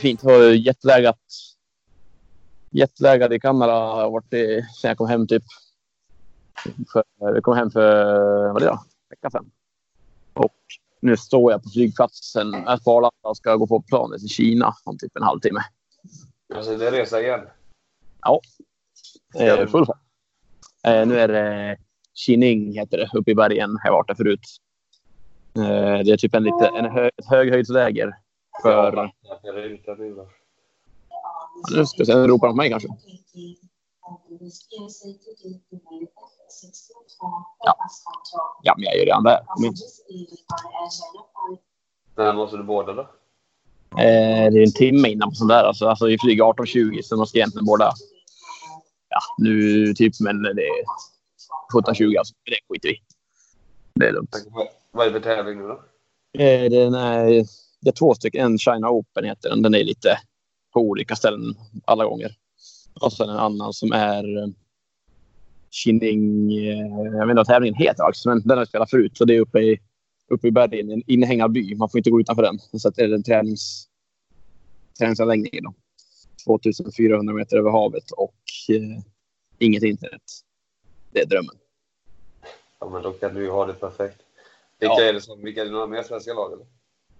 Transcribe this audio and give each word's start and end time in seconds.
fint. 0.00 0.22
Jag 0.22 0.30
har 0.30 0.42
jetlagat. 0.42 1.18
Jetlaggad 2.70 3.32
i 3.32 3.40
Kanada 3.40 3.72
har 3.72 4.00
jag 4.00 4.10
varit 4.10 4.32
i, 4.32 4.66
sen 4.80 4.88
jag 4.88 4.98
kom 4.98 5.08
hem 5.08 5.26
typ. 5.26 5.42
För, 6.92 7.04
jag 7.18 7.42
kom 7.42 7.56
hem 7.56 7.70
för, 7.70 8.52
vad 8.52 8.62
är 8.62 8.66
det 8.66 8.72
då? 8.72 8.82
Vecka 9.10 9.30
sedan. 9.30 9.50
Och 10.32 10.54
nu 11.00 11.16
står 11.16 11.52
jag 11.52 11.62
på 11.62 11.70
flygplatsen 11.70 12.52
på 12.84 12.96
Arlanda 12.96 13.10
och 13.22 13.36
ska 13.36 13.56
gå 13.56 13.66
på 13.66 13.82
planet 13.82 14.20
till 14.20 14.28
Kina 14.28 14.74
om 14.84 14.98
typ 14.98 15.16
en 15.16 15.22
halvtimme. 15.22 15.60
Alltså, 16.54 16.76
det 16.76 16.86
är 16.86 16.92
resa 16.92 17.20
igen. 17.20 17.40
Ja. 18.22 18.40
Eh, 19.38 19.66
full 19.66 19.86
fart. 19.86 20.00
Eh, 20.86 21.06
nu 21.06 21.20
är 21.20 21.28
det 21.28 21.76
Kining 22.14 22.72
heter 22.72 22.98
det, 22.98 23.10
uppe 23.14 23.30
i 23.30 23.34
bergen. 23.34 23.78
Jag 23.84 23.90
har 23.90 23.98
varit 23.98 24.08
där 24.08 24.14
förut. 24.14 24.46
Eh, 25.56 26.04
det 26.04 26.12
är 26.12 26.16
typ 26.16 26.34
en 26.34 26.42
lite, 26.42 26.66
en 26.66 26.84
hö, 26.84 27.10
ett 27.16 27.26
höghöjdsläger. 27.26 28.12
För. 28.62 29.12
Ja, 29.22 29.36
jag 31.70 31.88
se, 31.88 32.14
nu 32.14 32.26
ropar 32.26 32.46
de 32.46 32.52
på 32.52 32.56
mig 32.56 32.70
kanske. 32.70 32.88
Ja. 37.64 37.76
Ja, 38.62 38.74
men 38.76 38.84
jag 38.84 38.94
är 38.94 38.98
ju 38.98 39.04
redan 39.04 39.22
där. 39.24 39.40
Men, 39.60 39.74
När 42.16 42.32
måste 42.32 42.56
du 42.56 42.62
båda 42.62 42.92
då? 42.92 43.00
eh, 43.98 44.50
det 44.52 44.58
är 44.58 44.62
en 44.66 44.72
timme 44.72 45.08
innan 45.08 45.28
på 45.28 45.34
sån 45.34 45.48
där. 45.48 45.64
Alltså, 45.64 45.86
alltså 45.86 46.06
vi 46.06 46.18
flyger 46.18 46.44
18.20 46.44 47.02
så 47.02 47.16
man 47.16 47.26
ska 47.26 47.38
egentligen 47.38 47.64
båda. 47.66 47.92
Ja, 49.08 49.20
nu 49.38 49.94
typ, 49.94 50.12
men 50.20 50.42
det 50.42 50.62
är 50.62 50.84
17.20 51.74 52.18
alltså. 52.18 52.34
Det 52.44 52.56
skiter 52.68 52.88
vi. 52.88 53.02
Det 53.94 54.06
är 54.06 54.12
lugnt. 54.12 54.36
Vad 54.92 55.06
är 55.06 55.10
det 55.10 55.20
för 55.20 55.34
tävling 55.36 55.58
nu 55.58 55.68
då? 55.68 55.82
Eh, 56.42 56.70
den 56.70 56.94
är, 56.94 57.44
det 57.80 57.88
är 57.90 57.92
två 57.92 58.14
stycken. 58.14 58.44
En 58.46 58.58
China 58.58 58.90
Open 58.90 59.24
heter 59.24 59.48
den. 59.48 59.62
Den 59.62 59.74
är 59.74 59.84
lite 59.84 60.18
på 60.72 60.80
olika 60.80 61.16
ställen 61.16 61.54
alla 61.84 62.04
gånger. 62.04 62.32
Och 63.00 63.12
sen 63.12 63.28
en 63.28 63.36
annan 63.36 63.72
som 63.72 63.92
är 63.92 64.38
eh, 64.42 64.48
Kinning... 65.70 66.52
eh, 66.58 66.78
Jag 67.04 67.26
vet 67.26 67.30
inte 67.30 67.34
vad 67.34 67.46
tävlingen 67.46 67.74
heter 67.74 68.04
faktiskt, 68.04 68.26
men 68.26 68.40
den 68.40 68.50
har 68.50 68.56
jag 68.58 68.68
spelat 68.68 68.90
förut. 68.90 69.16
Så 69.16 69.24
det 69.24 69.36
är 69.36 69.40
uppe 69.40 69.58
i, 69.60 69.80
uppe 70.30 70.48
i 70.48 70.50
bergen, 70.50 70.90
i 70.90 70.92
en 70.92 71.02
inhägnad 71.06 71.52
by. 71.52 71.74
Man 71.74 71.88
får 71.88 71.98
inte 71.98 72.10
gå 72.10 72.20
utanför 72.20 72.42
den. 72.42 72.58
Så 72.80 72.88
att 72.88 72.94
det 72.94 73.02
är 73.02 73.12
en 73.14 73.22
tränings, 73.22 73.88
träningsanläggning. 74.98 75.62
Då. 75.62 75.74
2400 76.46 77.34
meter 77.34 77.56
över 77.56 77.70
havet 77.70 78.10
och 78.10 78.34
eh, 78.68 79.02
inget 79.58 79.82
internet. 79.82 80.22
Det 81.12 81.20
är 81.20 81.26
drömmen. 81.26 81.54
Ja, 82.80 82.88
men 82.90 83.02
då 83.02 83.12
kan 83.12 83.34
du 83.34 83.42
ju 83.42 83.50
ha 83.50 83.66
det 83.66 83.72
perfekt. 83.72 84.20
Vilka 84.78 84.94
Ja. 84.94 85.02
är 85.08 85.12
det 85.12 85.20
som, 85.20 85.42
vilka 85.44 85.60
är 85.60 85.64
det 85.64 85.70
några 85.70 85.86
mer 85.86 86.02
svenska 86.02 86.34
lag 86.34 86.52
eller? 86.52 86.66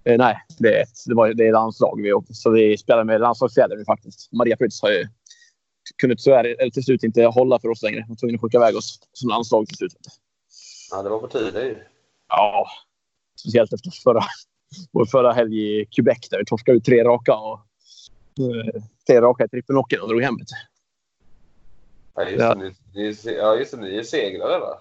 Eh, 0.05 0.19
nej, 0.19 0.37
det 0.59 0.79
är, 0.79 0.83
ett, 0.83 1.05
det, 1.07 1.15
var, 1.15 1.35
det 1.35 1.47
är 1.47 1.53
landslag 1.53 2.03
vi. 2.03 2.35
Så 2.35 2.51
vi 2.51 2.79
spelar 2.79 3.05
med 3.05 3.21
landslagsfjäder 3.21 3.77
nu 3.77 3.85
faktiskt. 3.85 4.33
Maria 4.33 4.57
Fritz 4.57 4.83
har 4.83 4.91
ju 4.91 5.09
kunde 5.97 6.17
tyvärr 6.17 6.45
eller 6.45 6.71
till 6.71 6.85
slut 6.85 7.03
inte 7.03 7.25
hålla 7.25 7.59
för 7.59 7.69
oss 7.69 7.83
längre. 7.83 8.01
Hon 8.01 8.09
var 8.09 8.17
tvungen 8.17 8.35
att 8.35 8.43
skicka 8.43 8.59
iväg 8.59 8.77
oss 8.77 8.99
som 9.13 9.29
landslag 9.29 9.67
till 9.67 9.77
slut. 9.77 9.93
Ja, 10.91 11.03
det 11.03 11.09
var 11.09 11.19
på 11.19 11.29
tiden 11.29 11.67
ju. 11.67 11.77
Ja, 12.29 12.67
speciellt 13.41 13.73
efter 13.73 13.91
förra, 14.05 14.21
vår 14.93 15.07
förra 15.07 15.33
helg 15.33 15.81
i 15.81 15.87
Quebec 15.87 16.29
där 16.31 16.39
vi 16.39 16.45
torskade 16.45 16.79
ut 16.79 16.85
tre 16.85 17.05
raka 17.05 17.35
och 17.35 17.59
eh, 18.39 18.83
tre 19.07 19.21
raka 19.21 19.45
i 19.45 19.49
trippelnocken 19.49 20.01
och 20.01 20.09
drog 20.09 20.23
hem 20.23 20.37
det. 20.37 20.45
Ja, 22.15 22.29
just 22.29 22.39
det. 22.39 22.55
Ni, 22.55 22.75
ni, 23.25 23.37
ja, 23.37 23.57
just 23.57 23.71
det. 23.71 23.81
Ni 23.81 23.97
är 23.97 24.03
segrare 24.03 24.59
va? 24.59 24.79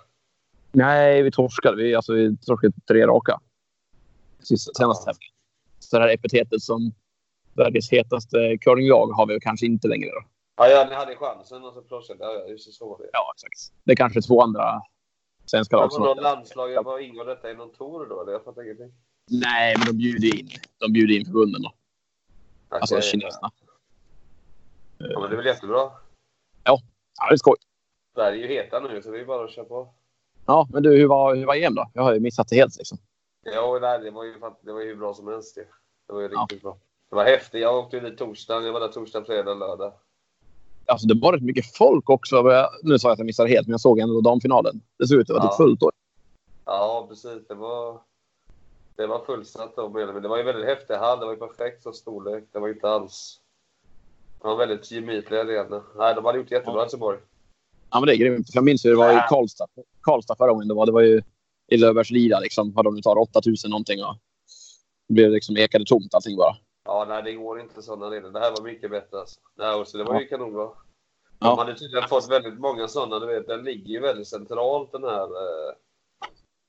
Nej, 0.72 1.22
vi 1.22 1.32
torskade. 1.32 1.84
Vi, 1.84 1.96
alltså, 1.96 2.14
vi 2.14 2.38
torskade 2.38 2.74
tre 2.88 3.08
raka. 3.08 3.40
Sista, 4.40 4.72
tävlingen. 4.72 5.16
Så 5.80 5.98
det 5.98 6.04
här 6.04 6.14
epitetet 6.14 6.62
som 6.62 6.94
Sveriges 7.56 7.92
hetaste 7.92 8.58
curlinglag 8.62 9.08
har 9.08 9.26
vi 9.26 9.40
kanske 9.40 9.66
inte 9.66 9.88
längre. 9.88 10.10
Då. 10.10 10.24
Ja, 10.56 10.68
ja, 10.68 10.86
ni 10.90 10.96
hade 10.96 11.16
chansen 11.16 11.64
och 11.64 11.74
så 11.74 11.82
plötsligt. 11.82 12.18
Ja, 12.20 12.34
ja, 12.34 12.46
just. 12.48 12.74
Så 12.74 12.90
var 12.90 12.98
det. 12.98 13.10
Ja, 13.14 13.34
exakt. 13.36 13.74
Det 13.84 13.92
är 13.92 13.96
kanske 13.96 14.22
två 14.22 14.42
andra 14.42 14.82
svenska 15.46 15.76
lag 15.76 15.92
som 15.92 16.04
vadå 16.04 16.22
landslaget? 16.22 16.86
Vad 16.86 17.02
ingår 17.02 17.26
detta 17.26 17.52
i 17.52 17.56
någon 17.56 17.72
tour 17.72 18.06
då? 18.10 18.22
eller? 18.22 18.32
Jag 18.32 18.44
fattar 18.44 18.64
ingenting. 18.64 18.94
Nej, 19.30 19.76
men 19.78 19.88
de 19.88 19.98
bjuder 19.98 20.40
in. 20.40 20.50
De 20.78 20.94
bjuder 20.94 21.16
in 21.16 21.26
förbunden 21.26 21.62
då. 21.62 21.74
Alltså 22.70 22.96
Okej. 22.96 23.10
kineserna. 23.10 23.52
Ja, 24.98 25.20
men 25.20 25.30
det 25.30 25.36
är 25.36 25.38
väl 25.38 25.46
jättebra. 25.46 25.92
Ja, 26.64 26.82
det 27.30 27.34
är 27.34 27.38
skoj. 27.38 27.56
Sverige 28.16 28.46
är 28.46 28.50
ju 28.50 28.56
heta 28.56 28.80
nu 28.80 29.02
så 29.02 29.12
det 29.12 29.20
är 29.20 29.26
bara 29.26 29.46
att 29.46 29.52
köra 29.52 29.66
på. 29.66 29.94
Ja, 30.46 30.68
men 30.72 30.84
du, 30.84 30.98
hur 30.98 31.08
var, 31.08 31.36
hur 31.36 31.46
var 31.46 31.56
EM 31.56 31.76
då? 31.76 31.92
Jag 31.94 32.04
har 32.04 32.14
ju 32.14 32.20
missat 32.20 32.48
det 32.48 32.56
helt 32.56 32.78
liksom. 32.78 32.98
Ja, 33.46 33.78
nej, 33.82 34.00
det 34.00 34.12
var 34.12 34.24
ju, 34.24 34.34
det 34.62 34.72
var 34.74 34.82
ju 34.82 34.88
hur 34.88 34.96
bra 34.96 35.14
som 35.14 35.28
helst 35.28 35.56
det. 35.56 35.68
Det 36.08 36.14
var 36.14 36.22
ju 36.22 36.30
Ja. 36.32 36.42
riktigt 36.42 36.62
bra. 36.62 36.78
Det 37.10 37.16
var 37.16 37.24
häftigt. 37.26 37.62
Jag 37.62 37.78
åkte 37.78 37.98
ju 37.98 38.10
dit 38.10 38.18
torsdagen. 38.18 38.66
Jag 38.66 38.74
var 38.74 38.80
där 38.80 38.88
torsdag, 38.88 39.24
fredag, 39.26 39.54
lördag. 39.54 39.94
Alltså 40.86 41.08
det 41.08 41.20
var 41.22 41.34
rätt 41.34 41.44
mycket 41.44 41.78
folk 41.78 42.10
också. 42.10 42.42
Nu 42.84 43.00
sa 43.00 43.08
jag 43.08 43.14
att 43.14 43.20
jag 43.20 43.26
missade 43.26 43.50
helt, 43.50 43.68
men 43.68 43.72
jag 43.72 43.82
såg 43.82 44.00
ändå 44.00 44.22
damfinalen. 44.22 44.82
Det 44.98 45.08
såg 45.08 45.20
ut 45.20 45.30
att 45.30 45.36
vara 45.36 45.44
Ja. 45.46 45.50
typ 45.50 45.58
fullt 45.58 45.80
då. 45.80 45.92
Ja, 46.66 47.06
precis. 47.10 47.48
Det 47.48 47.54
var, 47.56 48.02
det 48.96 49.08
var 49.08 49.26
fullsatt 49.26 49.76
då. 49.76 49.90
Men 49.90 50.22
det 50.22 50.28
var 50.28 50.38
ju 50.38 50.44
väldigt 50.44 50.66
häftig 50.66 50.94
hall. 50.94 51.20
Det 51.20 51.26
var 51.26 51.34
ju 51.34 51.40
perfekt 51.40 51.84
så 51.84 51.92
storlek. 51.94 52.44
Det 52.52 52.60
var 52.60 52.70
inte 52.70 52.90
alls... 52.90 53.40
Det 54.42 54.44
var 54.48 54.52
en 54.52 54.58
väldigt 54.58 54.92
gemytlig 54.92 55.38
arena. 55.38 55.84
Nej, 55.98 56.16
de 56.16 56.26
hade 56.26 56.38
gjort 56.38 56.52
jättebra 56.52 56.80
i 56.80 56.82
Helsingborg. 56.82 57.18
Ja, 57.92 58.00
men 58.00 58.08
det 58.08 58.14
är 58.14 58.18
grymt. 58.18 58.48
Jag 58.54 58.64
minns 58.64 58.86
hur 58.86 58.90
det 58.90 58.96
var 58.98 59.12
i 59.12 59.22
Karlstad. 59.30 59.66
Karlstad 60.02 60.36
förra 60.36 60.52
gången. 60.52 60.68
Det 60.68 60.74
var, 60.74 60.86
det 60.86 60.92
var 60.92 61.02
ju 61.02 61.22
i 61.72 61.78
Löfbergslida 61.78 62.40
liksom. 62.40 62.72
Vad 62.74 62.86
de 62.86 62.96
nu 62.96 63.02
tar, 63.02 63.18
8000 63.18 63.70
någonting. 63.72 64.04
Och 64.04 64.16
det 65.08 65.14
blev 65.14 65.32
liksom 65.32 65.58
ekade 65.58 65.86
tomt 65.86 66.14
allting 66.14 66.38
bara. 66.38 66.56
Ja, 66.86 67.06
nej, 67.10 67.24
det 67.24 67.34
går 67.34 67.60
inte 67.62 67.82
sådana 67.82 68.06
arenor. 68.08 68.30
Det 68.30 68.40
här 68.40 68.52
var 68.52 68.62
mycket 68.64 68.92
bättre 68.92 69.20
alltså. 69.20 69.40
Nej, 69.56 69.86
så 69.86 69.98
det 69.98 70.04
var 70.04 70.20
ju 70.22 70.28
kanonbra. 70.28 70.64
De 70.66 70.74
Ja. 71.48 71.56
hade 71.58 71.76
tydligen 71.76 72.08
fått 72.10 72.30
väldigt 72.32 72.60
många 72.60 72.88
sådana. 72.88 73.20
Du 73.20 73.26
vet, 73.28 73.48
den 73.48 73.64
ligger 73.64 73.88
ju 73.90 74.00
väldigt 74.00 74.28
centralt 74.28 74.92
den 74.92 75.04
här 75.04 75.24
eh, 75.24 75.74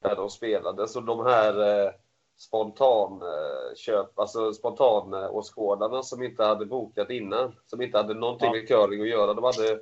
där 0.02 0.16
de 0.16 0.30
spelade. 0.30 0.88
Så 0.88 1.00
de 1.00 1.26
här 1.26 1.84
eh, 1.86 1.90
spontan 2.38 3.22
eh, 3.22 3.76
köp, 3.76 4.18
alltså 4.18 4.52
spontan 4.52 5.14
eh, 5.14 5.34
åskådarna 5.34 6.02
som 6.02 6.22
inte 6.22 6.44
hade 6.44 6.66
bokat 6.66 7.10
innan, 7.10 7.54
som 7.66 7.82
inte 7.82 7.98
hade 7.98 8.14
någonting 8.14 8.46
Ja. 8.46 8.52
med 8.52 8.68
curling 8.68 9.00
att 9.02 9.08
göra. 9.08 9.34
De 9.34 9.44
hade, 9.44 9.80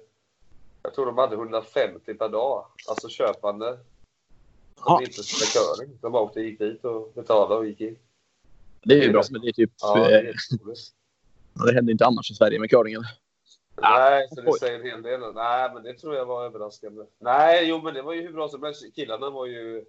jag 0.83 0.95
tror 0.95 1.06
de 1.06 1.19
hade 1.19 1.35
150 1.37 2.15
per 2.15 2.29
dag, 2.29 2.65
alltså 2.89 3.09
köpande. 3.09 3.79
Ja. 4.84 5.00
inte 5.03 5.22
curling. 5.53 5.99
De 6.00 6.12
bara 6.12 6.22
åkte, 6.22 6.41
gick 6.41 6.59
dit 6.59 6.84
och 6.84 7.12
betalade 7.15 7.55
och 7.55 7.66
gick 7.66 7.81
in. 7.81 7.99
Det 8.83 8.94
är 8.94 9.03
ju 9.03 9.12
bra. 9.12 9.22
Men 9.31 9.41
det 9.41 9.49
är 9.49 9.53
typ... 9.53 9.72
Ja, 9.81 9.94
det 9.94 10.19
är 10.19 10.25
eh, 10.25 11.65
det 11.66 11.75
händer 11.75 11.93
inte 11.93 12.06
annars 12.06 12.31
i 12.31 12.34
Sverige 12.34 12.61
med 12.61 12.71
curlingen. 12.71 13.03
Nej, 13.83 14.28
så 14.28 14.41
det 14.41 14.53
säger 14.59 14.78
en 14.78 14.87
hel 14.87 15.03
del. 15.03 15.21
Nej, 15.34 15.71
men 15.75 15.83
det 15.83 15.94
tror 15.94 16.15
jag 16.15 16.27
var 16.27 16.44
överraskande. 16.44 17.05
Nej, 17.19 17.69
jo, 17.69 17.83
men 17.83 17.94
det 17.94 18.03
var 18.03 18.12
ju 18.12 18.22
hur 18.22 18.33
bra 18.33 18.49
som 18.49 18.62
helst. 18.62 18.94
Killarna 18.94 19.31
var 19.31 19.47
ju... 19.47 19.85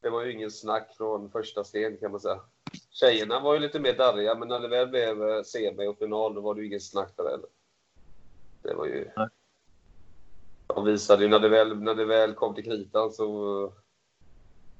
Det 0.00 0.10
var 0.10 0.24
ju 0.24 0.32
ingen 0.32 0.50
snack 0.50 0.94
från 0.96 1.30
första 1.30 1.64
steg 1.64 2.00
kan 2.00 2.10
man 2.10 2.20
säga. 2.20 2.40
Tjejerna 2.90 3.40
var 3.40 3.54
ju 3.54 3.60
lite 3.60 3.80
mer 3.80 3.92
darriga, 3.92 4.34
men 4.34 4.48
när 4.48 4.60
det 4.60 4.68
väl 4.68 4.88
blev 4.88 5.28
eh, 5.28 5.42
semi 5.42 5.86
och 5.86 5.98
final, 5.98 6.34
då 6.34 6.40
var 6.40 6.54
det 6.54 6.60
ju 6.60 6.66
ingen 6.66 6.80
snack 6.80 7.12
där 7.16 7.24
heller. 7.24 7.48
Det 8.62 8.74
var 8.74 8.86
ju... 8.86 9.10
Nej. 9.16 9.28
De 10.66 10.84
visade 10.84 11.22
ju 11.22 11.28
när 11.28 11.38
det 11.38 11.48
väl, 11.48 11.80
när 11.80 11.94
det 11.94 12.04
väl 12.04 12.34
kom 12.34 12.54
till 12.54 12.64
kritan 12.64 13.12
så 13.12 13.72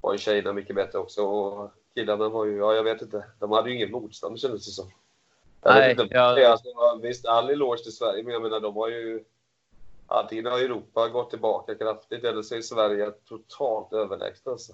var 0.02 0.12
ju 0.12 0.18
tjejerna 0.18 0.52
mycket 0.52 0.76
bättre 0.76 0.98
också. 0.98 1.22
Och 1.22 1.70
killarna 1.94 2.28
var 2.28 2.44
ju, 2.44 2.56
ja 2.56 2.74
jag 2.74 2.82
vet 2.84 3.02
inte, 3.02 3.24
de 3.40 3.50
hade 3.52 3.70
ju 3.70 3.76
ingen 3.76 3.90
motstånd 3.90 4.40
kändes 4.40 4.66
det 4.66 4.72
som. 4.72 4.90
Jag 5.62 5.74
Nej, 5.74 5.90
inte, 5.90 6.06
jag- 6.10 6.42
alltså, 6.44 6.68
visst, 7.02 7.26
all 7.26 7.50
eloge 7.50 7.82
till 7.82 7.92
Sverige, 7.92 8.22
men 8.22 8.32
jag 8.32 8.42
menar 8.42 8.60
de 8.60 8.76
har 8.76 8.88
ju... 8.88 9.24
Antingen 10.06 10.46
har 10.46 10.58
Europa 10.58 11.08
gått 11.08 11.30
tillbaka 11.30 11.74
kraftigt 11.74 12.24
eller 12.24 12.42
så 12.42 12.54
är 12.54 12.60
Sverige 12.60 13.10
totalt 13.10 13.92
överlägsna. 13.92 14.52
Alltså. 14.52 14.72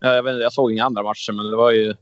Ja, 0.00 0.14
jag, 0.14 0.22
vet, 0.22 0.40
jag 0.42 0.52
såg 0.52 0.72
inga 0.72 0.84
andra 0.84 1.02
matcher, 1.02 1.32
men 1.32 1.46
det 1.50 1.56
var 1.56 1.70
ju... 1.70 1.94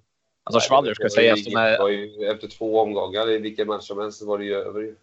Alltså 0.44 0.68
Schwaller 0.68 0.94
ska 0.94 1.22
ju 1.22 1.36
som 1.36 1.56
är- 1.56 1.88
ju, 1.88 2.26
efter 2.28 2.48
två 2.48 2.80
omgångar 2.80 3.30
i 3.30 3.38
vilken 3.38 3.66
match 3.66 3.86
som 3.86 3.98
helst 3.98 4.18
så 4.18 4.26
var 4.26 4.38
det 4.38 4.44
ju 4.44 4.54
över. 4.54 4.80
ju. 4.80 4.96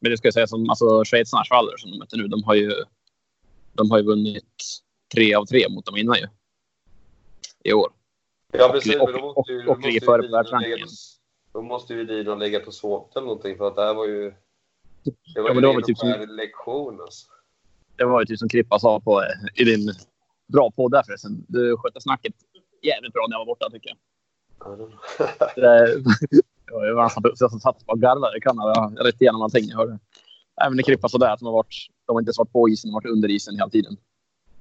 Men 0.00 0.10
det 0.10 0.16
ska 0.18 0.26
jag 0.26 0.34
säga 0.34 0.46
som 0.46 0.70
alltså, 0.70 1.04
schweizarna 1.04 1.44
Schwaller 1.44 1.76
som 1.76 1.90
de 1.90 1.98
möter 1.98 2.16
nu. 2.16 2.28
De 2.28 2.44
har 2.44 2.54
ju, 2.54 2.72
de 3.72 3.90
har 3.90 3.98
ju 3.98 4.04
vunnit 4.04 4.62
tre 5.14 5.34
av 5.34 5.44
tre 5.44 5.68
mot 5.68 5.86
dem 5.86 5.96
innan 5.96 6.16
ju. 6.16 6.26
I 7.64 7.72
år. 7.72 7.92
Ja, 8.52 8.68
precis. 8.72 8.96
och- 9.00 9.10
Men 9.10 9.20
då 9.20 9.34
måste 9.34 9.52
ju, 9.52 9.58
och- 9.58 9.64
då 9.64 9.70
och 9.72 9.76
måste 9.76 9.88
ligger 9.88 10.00
ju 10.00 10.06
före 10.06 10.22
på 10.22 10.28
världsrankingen. 10.32 10.78
lägga 10.78 10.86
på- 11.52 11.58
Då 11.58 11.62
måste 11.62 11.94
ju 11.94 12.04
Dino 12.04 12.34
lägga 12.34 12.60
på 12.60 12.72
svårt 12.72 13.16
eller 13.16 13.26
någonting 13.26 13.56
för 13.56 13.68
att 13.68 13.76
det 13.76 13.82
här 13.82 13.94
var 13.94 14.06
ju... 14.06 14.22
Det 15.34 15.40
var 15.40 15.48
Ja, 15.48 15.48
ju 15.48 15.54
men 15.54 15.62
det 15.62 15.68
var 15.68 15.80
typ 15.80 15.98
som- 15.98 16.26
lektion 16.36 17.00
alltså. 17.00 17.26
Det 17.96 18.04
var 18.04 18.20
ju 18.20 18.26
typ 18.26 18.38
som 18.38 18.48
Krippa 18.48 18.78
sa 18.78 19.00
på, 19.00 19.22
eh, 19.22 19.26
i 19.62 19.64
din 19.64 19.92
bra 20.52 20.70
podd 20.70 20.90
där 20.92 21.02
förresten. 21.02 21.44
Du 21.48 21.76
skötte 21.76 22.00
snacket 22.00 22.34
jävligt 22.82 23.12
bra 23.12 23.26
när 23.28 23.34
jag 23.34 23.38
var 23.40 23.46
borta 23.46 23.70
tycker 23.70 23.88
jag. 23.88 23.98
Det, 25.56 26.00
det 26.66 26.72
var 26.72 26.86
ju 26.86 26.96
han 26.96 27.10
som 27.36 27.60
satt 27.60 27.82
och 27.86 28.00
garvade 28.00 28.38
i 28.38 28.40
Kanada. 28.40 28.92
Jag 28.96 29.06
rätt 29.06 29.20
igenom 29.20 29.42
allting 29.42 29.64
jag 29.68 29.76
hörde. 29.76 29.98
Även 30.66 30.80
i 30.80 30.82
Krippa 30.82 31.08
sådär 31.08 31.32
att 31.32 31.38
de 31.38 31.44
har 31.46 31.52
varit, 31.52 31.74
de 32.06 32.12
har 32.16 32.20
inte 32.20 32.28
ens 32.28 32.38
varit 32.38 32.52
på 32.52 32.68
isen, 32.68 32.88
de 32.90 32.94
har 32.94 33.00
varit 33.02 33.12
under 33.12 33.28
isen 33.30 33.54
hela 33.54 33.68
tiden. 33.70 33.96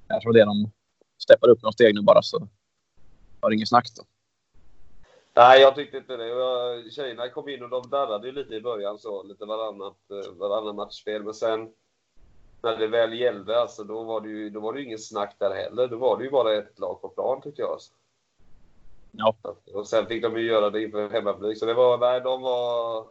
Jag 0.07 0.21
tror 0.21 0.33
det 0.33 0.45
de 0.45 0.71
steppar 1.17 1.49
upp 1.49 1.61
några 1.61 1.71
steg 1.71 1.95
nu 1.95 2.01
bara 2.01 2.21
så 2.21 2.47
var 3.39 3.49
det 3.49 3.55
inget 3.55 3.69
snack 3.69 3.87
då. 3.95 4.03
Nej, 5.33 5.61
jag 5.61 5.75
tyckte 5.75 5.97
inte 5.97 6.17
det. 6.17 6.27
Jag, 6.27 6.91
tjejerna 6.91 7.29
kom 7.29 7.49
in 7.49 7.63
och 7.63 7.69
de 7.69 7.89
darrade 7.89 8.27
ju 8.27 8.33
lite 8.33 8.55
i 8.55 8.61
början 8.61 8.99
så, 8.99 9.23
lite 9.23 9.45
varannat, 9.45 9.97
eh, 10.11 10.33
varannan 10.33 10.75
matchspel. 10.75 11.23
Men 11.23 11.33
sen 11.33 11.71
när 12.61 12.77
det 12.77 12.87
väl 12.87 13.13
gällde, 13.13 13.61
alltså, 13.61 13.83
då 13.83 14.03
var 14.03 14.21
det 14.21 14.29
ju 14.29 14.49
då 14.49 14.59
var 14.59 14.73
det 14.73 14.83
ingen 14.83 14.99
snack 14.99 15.35
där 15.39 15.55
heller. 15.55 15.87
Då 15.87 15.97
var 15.97 16.17
det 16.17 16.23
ju 16.23 16.29
bara 16.29 16.53
ett 16.53 16.79
lag 16.79 17.01
på 17.01 17.09
plan 17.09 17.41
tyckte 17.41 17.61
jag. 17.61 17.71
Alltså. 17.71 17.93
Ja. 19.11 19.35
Och 19.73 19.87
sen 19.87 20.07
fick 20.07 20.23
de 20.23 20.37
ju 20.37 20.45
göra 20.45 20.69
det 20.69 20.83
inför 20.83 21.09
hemmapublik. 21.09 21.57
Så 21.57 21.65
det 21.65 21.73
var, 21.73 21.97
nej, 21.97 22.21
de 22.21 22.41
var, 22.41 23.07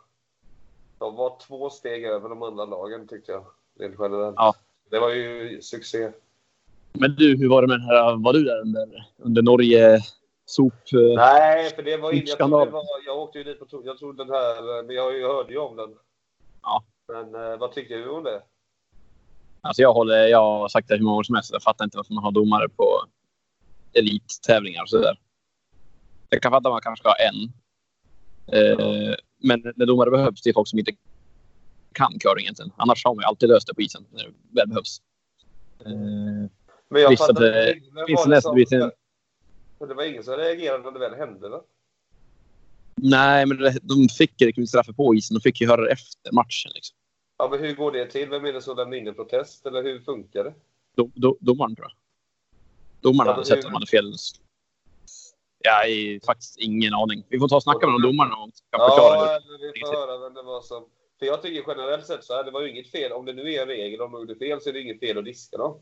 de 0.99 1.17
var 1.17 1.38
två 1.47 1.70
steg 1.70 2.05
över 2.05 2.29
de 2.29 2.43
andra 2.43 2.64
lagen 2.64 3.08
tyckte 3.08 3.32
jag. 3.32 3.44
Rent 3.79 3.97
generellt. 3.99 4.37
Ja. 4.37 4.55
Det 4.90 4.99
var 4.99 5.11
ju 5.11 5.62
succé. 5.62 6.12
Men 6.99 7.14
du, 7.14 7.37
hur 7.37 7.49
var 7.49 7.62
det 7.62 7.69
med 7.69 7.81
den 7.81 7.87
här? 7.87 8.17
Var 8.25 8.32
du 8.32 8.44
där 8.44 8.61
under, 8.61 9.06
under 9.19 9.43
Norge 9.43 10.00
sop... 10.46 10.73
eh, 10.73 11.17
Nej, 11.17 11.70
för 11.70 11.82
det 11.82 11.96
var 11.96 12.12
inte... 12.12 12.37
Jag, 12.38 12.50
det 12.50 12.70
var, 12.70 12.85
jag 13.06 13.19
åkte 13.19 13.38
ju 13.38 13.44
dit 13.44 13.58
på 13.58 13.82
Jag 13.85 13.99
tror 13.99 14.12
den 14.12 14.29
här... 14.29 14.82
Men 14.82 14.96
jag 14.96 15.29
hörde 15.35 15.52
ju 15.52 15.58
om 15.58 15.76
den. 15.76 15.91
Ja. 16.62 16.85
Men 17.08 17.35
eh, 17.35 17.58
vad 17.58 17.73
tycker 17.73 17.99
du 17.99 18.08
om 18.08 18.25
det? 18.25 18.43
Alltså 19.61 19.82
jag, 19.82 19.93
håller, 19.94 20.26
jag 20.26 20.38
har 20.38 20.69
sagt 20.69 20.88
det 20.88 20.96
hur 20.96 21.05
många 21.05 21.17
år 21.17 21.23
som 21.23 21.35
helst. 21.35 21.52
Jag 21.52 21.62
fattar 21.62 21.85
inte 21.85 21.96
varför 21.96 22.14
man 22.14 22.25
har 22.25 22.32
domare 22.32 22.69
på 22.69 23.05
elittävlingar 23.93 24.82
och 24.82 24.88
sådär. 24.88 25.19
Jag 26.29 26.43
kan 26.43 26.52
fatta 26.52 26.69
att 26.69 26.73
man 26.73 26.81
kanske 26.81 27.02
ska 27.02 27.08
ha 27.08 27.17
en. 27.17 27.52
Eh, 28.58 29.14
men 29.43 29.73
när 29.76 29.87
domare 29.87 30.11
behövs, 30.11 30.43
det 30.43 30.50
är 30.50 30.55
folk 30.55 30.69
som 30.69 30.79
inte 30.79 30.93
kan 31.93 32.19
curling 32.19 32.44
egentligen. 32.44 32.73
Annars 32.76 33.05
har 33.05 33.14
man 33.14 33.23
ju 33.23 33.26
alltid 33.26 33.49
löst 33.49 33.67
det 33.67 33.75
på 33.75 33.82
isen 33.82 34.05
när 34.11 34.25
det 34.25 34.32
väl 34.61 34.69
behövs. 34.69 35.00
Eh, 35.85 36.50
Men 36.90 37.02
jag 37.02 37.12
att 37.12 37.19
det 37.36 37.75
inte. 37.75 37.90
Vem 37.94 38.06
finns 38.06 38.25
det 38.25 38.31
nästan 38.31 38.54
Men 39.78 39.88
Det 39.88 39.94
var 39.94 40.04
ingen 40.04 40.25
som 40.25 40.36
reagerade 40.36 40.84
när 40.84 40.90
det 40.90 40.98
väl 40.98 41.14
hände, 41.14 41.48
va? 41.48 41.62
nej, 42.96 43.46
men 43.46 43.56
det, 43.58 43.78
de 43.82 44.08
fick 44.08 44.40
ju 44.40 44.46
liksom 44.46 44.66
straffet 44.66 44.96
på 44.96 45.14
isen. 45.14 45.34
De 45.34 45.40
fick 45.40 45.60
ju 45.60 45.66
höra 45.66 45.81
det 45.81 45.92
efter 45.92 46.32
matchen. 46.32 46.70
Liksom. 46.75 46.96
Ja, 47.38 47.48
men 47.50 47.60
hur 47.60 47.75
går 47.75 47.92
det 47.92 48.06
till? 48.06 48.28
Vem 48.28 48.44
är 48.44 48.52
det 48.52 48.62
som 48.62 48.76
lämnar 48.76 48.96
in 48.96 49.08
en 49.08 49.14
protest? 49.14 49.66
Eller 49.66 49.82
hur 49.82 50.00
funkar 50.00 50.44
det? 50.44 50.54
Do, 50.96 51.10
do, 51.14 51.36
domaren 51.40 51.76
tror 51.76 51.86
jag. 51.88 51.96
Domaren 53.00 53.26
Ja, 53.28 53.32
hade 53.32 53.44
sett 53.46 53.54
hur- 53.56 53.58
att 53.58 53.64
de 53.64 53.72
hade 53.75 53.87
fel. 53.87 54.12
Jag 55.58 55.72
har 55.72 56.26
faktiskt 56.26 56.58
ingen 56.58 56.94
aning. 56.94 57.25
Vi 57.28 57.38
får 57.38 57.48
ta 57.48 57.56
och 57.56 57.62
snacka 57.62 57.87
med 57.87 57.94
de 57.94 58.02
domarna 58.02 58.37
och 58.37 58.50
kan 58.70 58.80
förklara. 58.90 59.19
hur- 59.20 59.26
Ja, 59.26 59.37
eller 59.37 59.72
vi 59.72 59.80
får 59.80 59.92
höra 59.96 60.19
vem 60.19 60.34
det 60.34 60.42
var 60.42 60.60
som... 60.62 60.88
För 61.19 61.26
jag 61.26 61.42
tycker 61.42 61.64
generellt 61.72 62.06
sett 62.06 62.25
så 62.25 62.34
här, 62.34 62.44
det 62.44 62.50
var 62.50 62.62
ju 62.62 62.70
inget 62.70 62.90
fel. 62.90 63.12
Om 63.12 63.25
det 63.26 63.32
nu 63.32 63.52
är 63.52 63.62
en 63.62 63.69
regel, 63.69 64.00
om 64.00 64.12
de 64.12 64.20
gjorde 64.20 64.37
fel 64.37 64.60
så 64.60 64.69
är 64.69 64.72
det 64.72 64.80
inget 64.80 65.00
fel 65.00 65.19
att 65.19 65.25
diska 65.25 65.56
dem. 65.56 65.78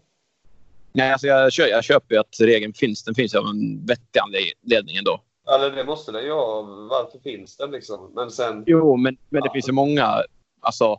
Nej, 0.93 1.13
alltså 1.13 1.27
jag, 1.27 1.53
kö- 1.53 1.67
jag 1.67 1.85
köper 1.85 2.15
ju 2.15 2.21
att 2.21 2.41
regeln 2.41 2.73
finns. 2.73 3.05
Den 3.05 3.15
finns 3.15 3.35
av 3.35 3.47
en 3.47 3.87
vettig 3.87 4.21
anledning 4.21 4.97
ändå. 4.97 5.21
Eller 5.55 5.71
det 5.71 5.85
måste 5.85 6.13
den 6.13 6.25
ju 6.25 6.33
ha. 6.33 6.63
Varför 6.91 7.19
finns 7.19 7.57
den 7.57 7.71
liksom? 7.71 8.13
Men 8.15 8.31
sen... 8.31 8.65
Jo, 8.67 8.97
men, 8.97 9.17
men 9.29 9.43
det 9.43 9.49
Ja. 9.49 9.53
finns 9.53 9.69
ju 9.69 9.73
många... 9.73 10.23
Alltså, 10.61 10.97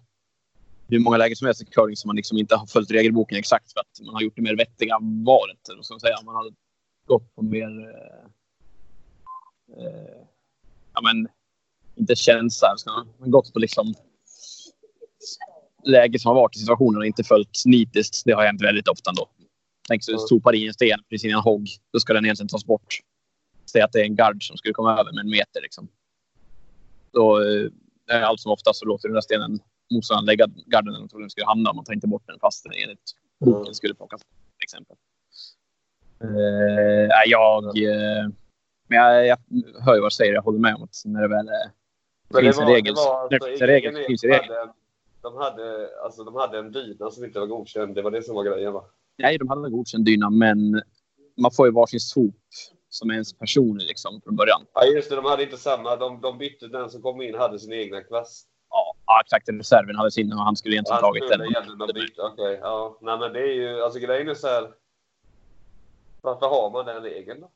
hur 0.88 1.00
många 1.00 1.18
lägen 1.18 1.36
som 1.36 1.46
helst 1.46 1.62
i 1.62 1.66
curling 1.66 1.96
som 1.96 2.08
man 2.10 2.16
liksom 2.16 2.38
inte 2.38 2.56
har 2.56 2.66
följt 2.66 2.92
regelboken 2.92 3.38
exakt 3.38 3.74
för 3.74 3.80
att 3.80 4.06
man 4.06 4.14
har 4.16 4.22
gjort 4.22 4.36
det 4.36 4.42
mer 4.42 4.56
vettiga 4.56 4.98
valet. 5.26 5.70
eller 5.72 5.82
ska 5.82 5.94
man 5.94 6.00
säga. 6.00 6.16
Man 6.26 6.36
har 6.36 6.52
gått 7.06 7.36
på 7.36 7.42
mer... 7.42 7.90
Eh, 7.90 8.26
eh, 9.86 10.18
ja, 10.94 11.02
men 11.02 11.28
inte 11.96 12.16
känsla. 12.16 12.76
Man 12.86 13.08
har 13.20 13.28
gått 13.28 13.54
på 13.54 13.60
liksom 13.60 13.94
läge 15.84 16.20
som 16.20 16.30
har 16.30 16.36
varit 16.36 16.56
i 16.56 16.60
situationen 16.60 16.98
och 16.98 17.06
inte 17.06 17.24
följt 17.24 17.62
nitiskt. 17.66 18.22
Det 18.26 18.32
har 18.32 18.46
hänt 18.46 18.62
väldigt 18.62 18.88
ofta 18.88 19.10
ändå. 19.10 19.30
Tänk 19.88 20.04
så 20.04 20.18
sopar 20.18 20.56
i 20.56 20.68
en 20.68 20.74
sten 20.74 21.00
precis 21.10 21.26
innan 21.30 21.42
hogg. 21.42 21.68
Då 21.94 22.00
ska 22.00 22.14
den 22.14 22.26
egentligen 22.26 22.48
tas 22.48 22.66
bort. 22.66 23.00
Säg 23.72 23.82
att 23.82 23.92
det 23.92 24.00
är 24.02 24.06
en 24.06 24.16
gard 24.16 24.48
som 24.48 24.58
skulle 24.58 24.74
komma 24.74 25.00
över 25.00 25.12
med 25.12 25.20
en 25.22 25.30
meter. 25.30 25.62
Liksom. 25.62 25.88
Då 27.12 27.42
eh, 28.12 28.24
allt 28.30 28.40
som 28.40 28.52
oftast 28.52 28.80
så 28.80 28.86
låter 28.86 29.08
den 29.08 29.14
där 29.14 29.22
stenen 29.22 29.60
motståndaren 29.94 30.26
lägga 30.26 30.48
garden 30.66 30.94
där 30.94 31.00
de 31.00 31.08
trodde 31.10 31.24
den 31.24 31.30
skulle 31.30 31.46
hamna. 31.46 31.74
Man 31.74 31.86
tar 31.86 31.94
inte 31.94 32.08
bort 32.08 32.24
den 32.28 32.40
fast 32.40 32.64
den 32.64 32.74
enligt 32.74 33.12
boken 33.40 33.74
skulle 33.76 33.96
plockas 33.96 34.22
till 34.22 34.64
exempel. 34.64 34.96
Eh, 36.24 37.10
jag... 37.26 37.64
Eh, 37.66 38.30
men 38.88 38.98
jag, 38.98 39.28
jag 39.28 39.38
hör 39.82 39.96
ju 39.96 40.02
vad 40.02 40.12
du 40.12 40.16
säger. 40.16 40.34
Jag 40.34 40.42
håller 40.42 40.60
med 40.60 40.76
om 40.76 40.84
att 40.84 41.02
när 41.06 41.22
det 41.22 41.28
väl 41.28 41.48
är 41.48 41.72
Men 42.30 42.42
finns 42.44 42.60
en 42.60 42.68
regel. 42.68 42.94
var 42.96 43.30
När 43.32 43.40
det 43.40 43.46
finns 43.48 43.62
en 43.62 43.68
regel 43.68 43.96
så 43.96 44.04
finns 44.08 44.24
en 44.24 44.30
regel. 44.30 44.48
hade 44.50 44.62
en- 44.62 44.70
De 45.22 45.36
hade, 45.38 45.90
alltså, 46.04 46.24
de 46.24 46.36
hade 46.36 46.60
en 46.60 46.72
dyna 46.72 47.12
som 47.12 47.24
inte 47.24 47.40
var 47.40 47.48
godkänd. 47.48 47.96
Det 47.96 48.02
var 48.02 48.12
det 48.12 48.24
som 48.24 48.36
var 48.36 48.44
grejen, 48.44 48.74
va? 48.74 48.84
Nej, 49.18 49.38
de 49.38 49.50
hade 49.50 49.66
en 49.68 49.72
godkänd 49.72 50.06
dyna, 50.06 50.30
men 50.30 50.82
man 51.38 51.52
får 51.52 51.68
ju 51.68 51.72
varsin 51.74 52.00
sop 52.00 52.36
som 52.90 53.12
ens 53.12 53.34
personlig 53.34 53.86
liksom, 53.88 54.22
från 54.24 54.36
början. 54.36 54.66
Ja, 54.74 54.86
just 54.86 55.10
det. 55.10 55.16
De 55.16 55.26
hade 55.26 55.44
inte 55.44 55.58
samma. 55.58 55.96
De, 55.96 56.22
de 56.22 56.38
bytte. 56.38 56.68
Den 56.68 56.90
som 56.90 57.02
kom 57.02 57.22
in 57.22 57.36
hade 57.36 57.60
sin 57.60 57.74
egna 57.74 58.02
kvast. 58.02 58.48
Ja, 58.70 58.96
ja 59.06 59.22
exakt. 59.22 59.50
Reserven 59.50 59.96
hade 59.96 60.12
sin 60.12 60.34
och 60.34 60.40
han 60.40 60.56
skulle 60.56 60.76
egentligen 60.76 61.00
Han 61.02 61.14
tagit 61.14 61.30
den. 61.30 61.42
Okej, 62.32 62.60
ja. 62.62 62.98
Nej, 63.02 63.20
men 63.20 63.34
det 63.34 63.40
är 63.40 63.54
ju... 63.54 63.82
Alltså 63.82 64.00
grejen 64.00 64.30
är 64.30 64.34
så 64.34 64.48
här. 64.48 64.72
Varför 66.22 66.46
har 66.48 66.72
man 66.72 66.86
den 66.86 67.04
regeln 67.04 67.42
då? 67.42 67.52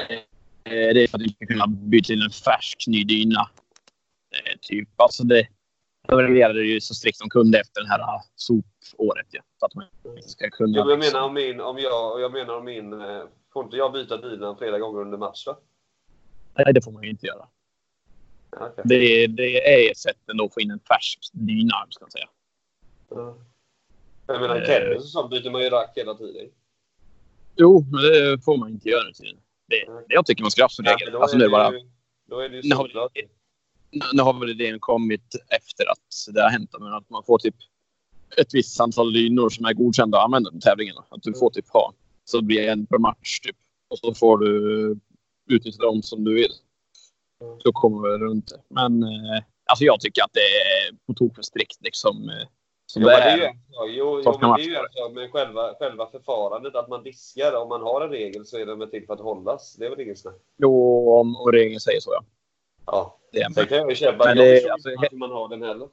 Eh, 0.00 0.20
Det 0.64 1.02
är 1.02 1.08
för 1.08 1.18
att 1.18 1.24
du 1.24 1.28
ska 1.28 1.46
kunna 1.46 1.66
byta 1.66 2.06
till 2.06 2.22
en 2.22 2.30
färsk 2.30 2.84
ny 2.86 3.04
dyna. 3.04 3.50
Eh, 4.30 4.58
Typ, 4.60 5.00
alltså 5.00 5.24
det 5.24 5.48
de 6.08 6.18
reglerade 6.20 6.60
ju 6.62 6.80
så 6.80 6.94
strikt 6.94 7.18
de 7.18 7.28
kunde 7.30 7.60
efter 7.60 7.80
det 7.82 7.88
här 7.88 8.00
ah, 8.00 8.22
sopåret. 8.34 9.26
Ja, 9.30 9.42
så 9.60 9.66
att 9.66 9.74
man 9.74 9.84
ska 10.22 10.50
kunna... 10.50 10.78
Jo, 10.78 10.90
jag 10.90 10.98
menar 10.98 11.20
om 11.22 11.34
min... 11.34 11.60
Om 11.60 11.78
jag, 11.78 12.20
jag 12.20 12.32
menar 12.32 12.56
om 12.56 12.64
min... 12.64 12.90
Får 13.52 13.64
inte 13.64 13.76
jag 13.76 13.92
byta 13.92 14.16
dynan 14.16 14.56
flera 14.58 14.78
gånger 14.78 15.00
under 15.00 15.18
match 15.18 15.44
då? 15.44 15.58
Nej, 16.54 16.72
det 16.74 16.82
får 16.84 16.92
man 16.92 17.02
ju 17.02 17.10
inte 17.10 17.26
göra. 17.26 17.46
Ja, 18.50 18.58
okej. 18.72 18.84
Det, 18.84 19.26
det 19.26 19.86
är 19.86 19.90
ett 19.90 19.98
sätt 19.98 20.16
ändå 20.30 20.44
att 20.44 20.54
få 20.54 20.60
in 20.60 20.70
en 20.70 20.78
färsk 20.80 21.18
dyna, 21.32 21.74
ska 21.90 22.04
man 22.04 22.10
säga. 22.10 22.28
Ja. 23.10 23.36
Jag 24.26 24.40
menar 24.40 24.56
i 24.56 24.60
Eh. 24.60 24.66
tennis 24.66 24.96
och 25.02 25.08
sånt 25.08 25.30
byter 25.30 25.50
man 25.50 25.62
ju 25.62 25.70
rack 25.70 25.92
hela 25.96 26.14
tiden. 26.14 26.46
Jo, 27.56 27.84
men 27.92 28.00
det 28.02 28.44
får 28.44 28.56
man 28.56 28.68
inte 28.70 28.88
göra 28.88 29.02
nu 29.04 29.12
tydligen. 29.12 29.40
Det, 29.66 29.76
det 30.08 30.14
jag 30.14 30.26
tycker 30.26 30.42
man 30.42 30.50
ska 30.50 30.62
ha 30.64 30.68
som 30.68 30.84
Ja, 30.84 30.92
regel. 30.92 31.12
då 31.12 31.20
alltså 31.20 31.36
är 31.36 31.38
nu 31.38 31.44
det 31.44 31.50
bara... 31.50 31.72
ju- 31.72 31.90
Då 32.26 32.40
är 32.40 32.48
det 32.48 32.56
ju 32.56 32.62
solklart. 32.62 33.12
Nu 34.12 34.22
har 34.22 34.40
väl 34.40 34.50
idén 34.50 34.80
kommit 34.80 35.34
efter 35.48 35.90
att 35.90 36.34
det 36.34 36.40
har 36.42 36.50
hänt. 36.50 36.70
Men 36.78 36.92
att 36.94 37.10
man 37.10 37.22
får 37.26 37.38
typ 37.38 37.54
ett 38.36 38.54
visst 38.54 38.80
antal 38.80 39.12
lynor 39.12 39.48
som 39.48 39.64
är 39.64 39.72
godkända 39.72 40.18
att 40.18 40.24
använda 40.24 40.50
under 40.50 40.60
tävlingen. 40.60 40.96
Att 41.08 41.22
du 41.22 41.34
får 41.34 41.50
typ 41.50 41.68
ha. 41.68 41.92
Så 42.24 42.36
det 42.36 42.42
blir 42.42 42.68
en 42.68 42.86
per 42.86 42.98
match 42.98 43.40
typ. 43.40 43.56
Och 43.90 43.98
så 43.98 44.14
får 44.14 44.38
du 44.38 44.96
utnyttja 45.50 45.82
dem 45.82 46.02
som 46.02 46.24
du 46.24 46.34
vill. 46.34 46.52
Mm. 47.42 47.60
Så 47.60 47.72
kommer 47.72 48.08
vi 48.08 48.24
runt 48.24 48.48
det. 48.48 48.60
Men 48.68 49.02
eh, 49.02 49.42
alltså 49.66 49.84
jag 49.84 50.00
tycker 50.00 50.22
att 50.22 50.32
det 50.32 50.40
är 50.40 50.96
på 51.06 51.14
tok 51.14 51.34
för 51.34 51.42
strikt 51.42 51.76
liksom. 51.80 52.28
eh, 52.28 52.46
Som 52.86 53.02
Jo, 53.02 53.08
det 53.08 53.14
men 53.14 53.22
det 53.38 53.44
är 53.44 53.48
är. 53.48 53.52
ju 53.52 53.58
sak. 53.72 53.88
Jo, 53.88 54.22
jo, 54.24 54.38
men 54.40 54.50
det 54.56 54.62
är 54.62 54.68
ju 54.68 54.74
en 54.76 54.82
sak. 54.82 55.12
Men 55.14 55.30
själva, 55.30 55.74
själva 55.78 56.06
förfarandet, 56.10 56.74
att 56.74 56.88
man 56.88 57.02
diskar. 57.02 57.52
Om 57.62 57.68
man 57.68 57.82
har 57.82 58.00
en 58.00 58.10
regel 58.10 58.46
så 58.46 58.58
är 58.58 58.66
den 58.66 58.78
väl 58.78 58.90
till 58.90 59.06
för 59.06 59.14
att 59.14 59.20
hållas. 59.20 59.76
Det 59.76 59.86
är 59.86 59.90
väl 59.90 60.00
inget 60.00 60.18
snack. 60.18 60.34
Jo, 60.58 61.10
om, 61.20 61.36
om 61.36 61.52
regeln 61.52 61.80
säger 61.80 62.00
så 62.00 62.10
ja. 62.12 62.24
Ja. 62.86 63.18
Det 63.32 63.54
Sen 63.54 63.66
kan 63.66 63.78
jag 63.78 63.90
ju 63.90 63.96
köpa... 63.96 64.24
Men 64.24 64.36
jag 64.36 64.46
det- 64.46 64.54
förstår 64.56 64.70
alltså, 64.72 64.88
varför 64.96 65.16
man 65.16 65.30
har 65.30 65.48
den 65.48 65.62
heller. 65.62 65.88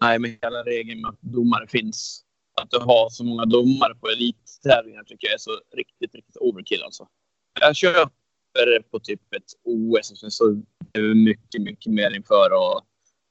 Nej, 0.00 0.18
men 0.18 0.30
hela 0.42 0.62
regeln 0.62 1.00
med 1.00 1.08
att 1.08 1.20
domare 1.20 1.66
finns. 1.66 2.24
Att 2.60 2.70
du 2.70 2.78
har 2.78 3.08
så 3.10 3.24
många 3.24 3.44
domare 3.44 3.94
på 3.94 4.08
elittävlingar 4.08 5.02
tycker 5.04 5.26
jag 5.26 5.34
är 5.34 5.38
så 5.38 5.50
riktigt, 5.76 6.14
riktigt 6.14 6.36
overkill 6.36 6.82
alltså. 6.82 7.06
Jag 7.60 7.76
köper 7.76 8.66
det 8.66 8.82
på 8.90 9.00
typ 9.00 9.34
ett 9.34 9.52
OS 9.64 10.22
och 10.24 10.32
så 10.32 10.44
är 10.92 11.02
det 11.02 11.14
mycket, 11.14 11.62
mycket 11.62 11.92
mer 11.92 12.14
inför 12.16 12.52
och 12.52 12.80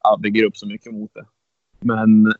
ja, 0.03 0.17
bygger 0.17 0.43
upp 0.43 0.57
så 0.57 0.67
mycket 0.67 0.93
mot 0.93 1.13
det. 1.13 1.25
Men 1.79 2.33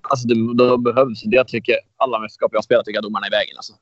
alltså 0.00 0.28
det, 0.28 0.54
då 0.54 0.76
behövs 0.78 1.22
det. 1.22 1.36
Jag 1.36 1.48
tycker 1.48 1.76
alla 1.96 2.18
mästerskap 2.20 2.52
jag 2.52 2.58
har 2.58 2.62
spelat 2.62 2.84
tycker 2.84 2.96
jag 2.96 3.04
domarna 3.04 3.26
är 3.26 3.30
i 3.30 3.36
vägen 3.36 3.56
alltså. 3.56 3.72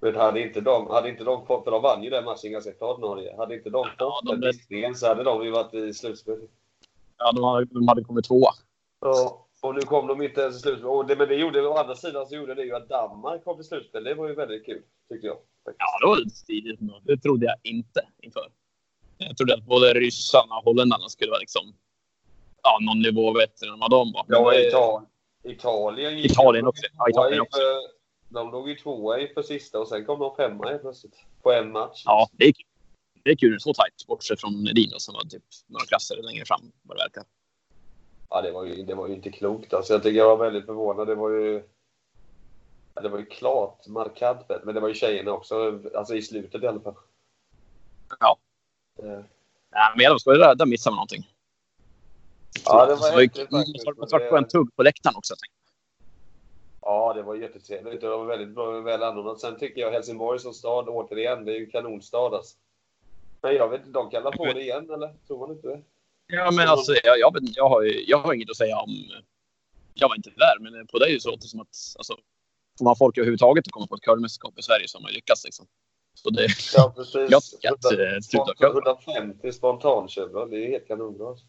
Men 0.00 0.14
hade 0.16 0.40
inte 0.42 0.60
de, 0.60 0.86
hade 0.86 1.08
inte 1.08 1.24
de 1.24 1.46
fått, 1.46 1.64
för 1.64 1.70
de 1.70 1.82
vann 1.82 2.02
ju 2.02 2.10
den 2.10 2.24
matchen 2.24 2.52
ganska 2.52 2.72
klart 2.72 2.98
Norge. 3.00 3.36
Hade 3.36 3.54
inte 3.54 3.70
de 3.70 3.84
fått 3.84 3.94
Ja, 3.98 4.20
de- 4.24 4.40
den 4.40 4.40
diskningen 4.40 4.94
så 4.94 5.06
hade 5.06 5.24
de 5.24 5.44
ju 5.44 5.50
varit 5.50 5.74
i 5.74 5.94
slutspel. 5.94 6.38
Ja, 7.18 7.32
de 7.32 7.44
hade, 7.44 7.64
de 7.64 7.88
hade 7.88 8.04
kommit 8.04 8.24
tvåa. 8.24 8.50
Ja. 9.00 9.46
Och 9.62 9.74
nu 9.74 9.80
kom 9.80 10.06
de 10.06 10.22
inte 10.22 10.40
ens 10.40 10.56
i 10.56 10.58
slutspel. 10.58 10.86
Och 10.90 11.06
det, 11.06 11.16
men 11.16 11.28
det 11.28 11.34
gjorde, 11.34 11.66
å 11.66 11.74
andra 11.76 11.94
sidan 11.96 12.26
så 12.26 12.34
gjorde 12.34 12.54
det 12.54 12.62
ju 12.62 12.74
att 12.76 12.88
Danmark 12.88 13.44
kom 13.44 13.56
till 13.56 13.64
slutspel. 13.64 14.04
Det 14.04 14.14
var 14.14 14.28
ju 14.28 14.34
väldigt 14.34 14.66
kul, 14.66 14.82
tyckte 15.10 15.26
jag. 15.26 15.36
faktiskt. 15.64 15.76
Ja, 15.78 15.98
det 16.00 16.06
var 16.06 16.16
lite 16.16 16.36
stiligt. 16.36 16.80
Det 17.04 17.16
trodde 17.16 17.46
jag 17.46 17.56
inte 17.62 18.00
inför. 18.22 18.48
Jag 19.18 19.36
trodde 19.36 19.54
att 19.54 19.64
både 19.64 19.94
ryssarna 19.94 20.54
och 20.58 20.64
holländarna 20.64 21.08
skulle 21.08 21.30
vara 21.30 21.40
liksom, 21.40 21.62
ja, 22.62 22.78
någon 22.80 22.98
nivå 23.02 23.32
bättre 23.32 23.66
än 23.72 23.78
vad 23.80 23.90
de 23.90 24.12
var. 24.12 24.24
Ja, 24.28 24.50
det- 24.50 24.68
Italien, 24.68 25.06
Italien 25.44 26.18
gick 26.18 26.32
Italien 26.32 26.66
också. 26.66 26.82
Ja, 26.98 27.08
Italien 27.10 27.40
också. 27.40 27.60
De 28.32 28.50
låg 28.50 28.68
ju 28.68 28.74
tvåa 28.76 29.20
inför 29.20 29.42
sista 29.42 29.80
och 29.80 29.88
sen 29.88 30.04
kom 30.04 30.18
de 30.20 30.36
femma 30.36 30.78
plötsligt. 30.78 31.14
På 31.42 31.52
en 31.52 31.72
match. 31.72 32.02
Ja, 32.04 32.28
det 32.32 32.44
är 32.44 32.52
kul. 32.52 32.66
Det 33.22 33.30
är 33.30 33.36
kul. 33.36 33.60
Så 33.60 33.74
tajt. 33.74 34.06
Bortsett 34.06 34.40
från 34.40 34.64
Dino 34.64 34.98
som 34.98 35.14
var 35.14 35.22
typ 35.22 35.42
några 35.66 35.84
klasser 35.84 36.22
längre 36.22 36.44
fram 36.44 36.72
vad 36.82 36.96
det 36.96 37.02
verkar. 37.02 37.24
Ja, 38.28 38.42
det 38.42 38.50
var 38.52 38.64
ju, 38.64 38.82
det 38.82 38.94
var 38.94 39.08
ju 39.08 39.14
inte 39.14 39.30
klokt. 39.30 39.74
Alltså, 39.74 39.92
jag 39.92 40.02
tycker 40.02 40.18
jag 40.18 40.36
var 40.36 40.44
väldigt 40.44 40.66
förvånad. 40.66 41.06
Det 41.06 41.14
var 41.14 41.30
ju... 41.30 41.62
Det 43.02 43.08
var 43.08 43.18
ju 43.18 43.26
klart 43.26 43.86
markant 43.86 44.40
men 44.64 44.74
det 44.74 44.80
var 44.80 44.88
ju 44.88 44.94
tjejerna 44.94 45.32
också. 45.32 45.80
Alltså 45.94 46.14
i 46.14 46.22
slutet 46.22 46.62
i 46.62 46.66
alla 46.66 46.80
fall. 46.80 46.94
Ja. 48.20 48.36
Eh. 49.02 49.20
Ja, 49.70 49.94
men 49.96 50.06
Elfsborg, 50.12 50.38
där, 50.38 50.54
där 50.54 50.66
missade 50.66 50.92
man 50.92 50.96
någonting. 50.96 51.30
Ja, 52.64 52.86
det 52.86 52.94
var 52.94 53.20
häftigt 53.20 53.34
det 53.50 53.56
faktiskt, 53.56 53.86
var, 53.86 54.18
det 54.20 54.30
var 54.30 54.38
en 54.38 54.44
det- 54.44 54.50
tugg 54.50 54.76
på 54.76 54.82
läktaren 54.82 55.16
också. 55.16 55.34
tänkte 55.34 55.59
Ja, 56.90 57.12
det 57.12 57.22
var 57.22 57.34
jättetrevligt. 57.34 58.00
Det 58.00 58.08
var 58.08 58.24
väldigt 58.24 58.48
bra, 58.54 58.80
väl 58.80 59.02
anordnat. 59.02 59.40
Sen 59.40 59.58
tycker 59.58 59.80
jag 59.80 59.90
Helsingborg 59.90 60.38
som 60.38 60.52
stad, 60.54 60.88
återigen, 60.88 61.44
det 61.44 61.52
är 61.52 61.56
ju 61.56 61.64
en 61.64 61.70
kanonstad 61.70 62.34
alltså. 62.34 62.56
Men 63.42 63.54
jag 63.54 63.68
vet 63.68 63.80
inte, 63.80 63.92
de 63.92 64.10
kan 64.10 64.22
på 64.22 64.44
det 64.52 64.60
igen 64.60 64.90
eller? 64.90 65.14
Tror 65.26 65.38
man 65.38 65.50
inte 65.56 65.68
det? 65.68 65.80
Ja, 66.26 66.50
men 66.50 66.68
alltså, 66.68 66.92
jag, 67.04 67.18
jag, 67.18 67.32
vet- 67.34 67.56
jag, 67.56 67.68
har, 67.68 67.82
jag 68.06 68.18
har 68.18 68.34
inget 68.34 68.50
att 68.50 68.56
säga 68.56 68.76
om... 68.78 68.90
Jag 69.94 70.08
var 70.08 70.16
inte 70.16 70.30
där, 70.30 70.56
men 70.60 70.86
på 70.86 70.98
dig 70.98 71.20
så 71.20 71.30
låter 71.30 71.42
det 71.42 71.48
som 71.48 71.60
att... 71.60 71.76
Alltså, 71.98 72.14
får 72.78 72.84
man 72.84 72.96
folk 72.96 73.18
överhuvudtaget 73.18 73.66
att 73.66 73.72
komma 73.72 73.86
på 73.86 73.94
ett 73.94 74.00
curlingmästerskap 74.02 74.58
i 74.58 74.62
Sverige 74.62 74.88
så 74.88 74.98
har 74.98 75.02
man 75.02 75.12
lyckats. 75.12 75.44
Liksom. 75.44 75.66
Så 76.14 76.30
det, 76.30 76.46
Ja, 76.76 76.92
precis. 76.96 77.30
jag 77.30 77.42
tycker 77.42 77.72
att 77.72 77.84
eh, 77.84 78.20
sluta 78.22 78.54
curla. 78.54 78.90
150 79.04 79.52
spontanköpare, 79.52 80.46
det 80.50 80.56
är 80.56 80.60
ju 80.60 80.70
helt 80.70 80.86
kanonbra. 80.88 81.28
alltså. 81.28 81.46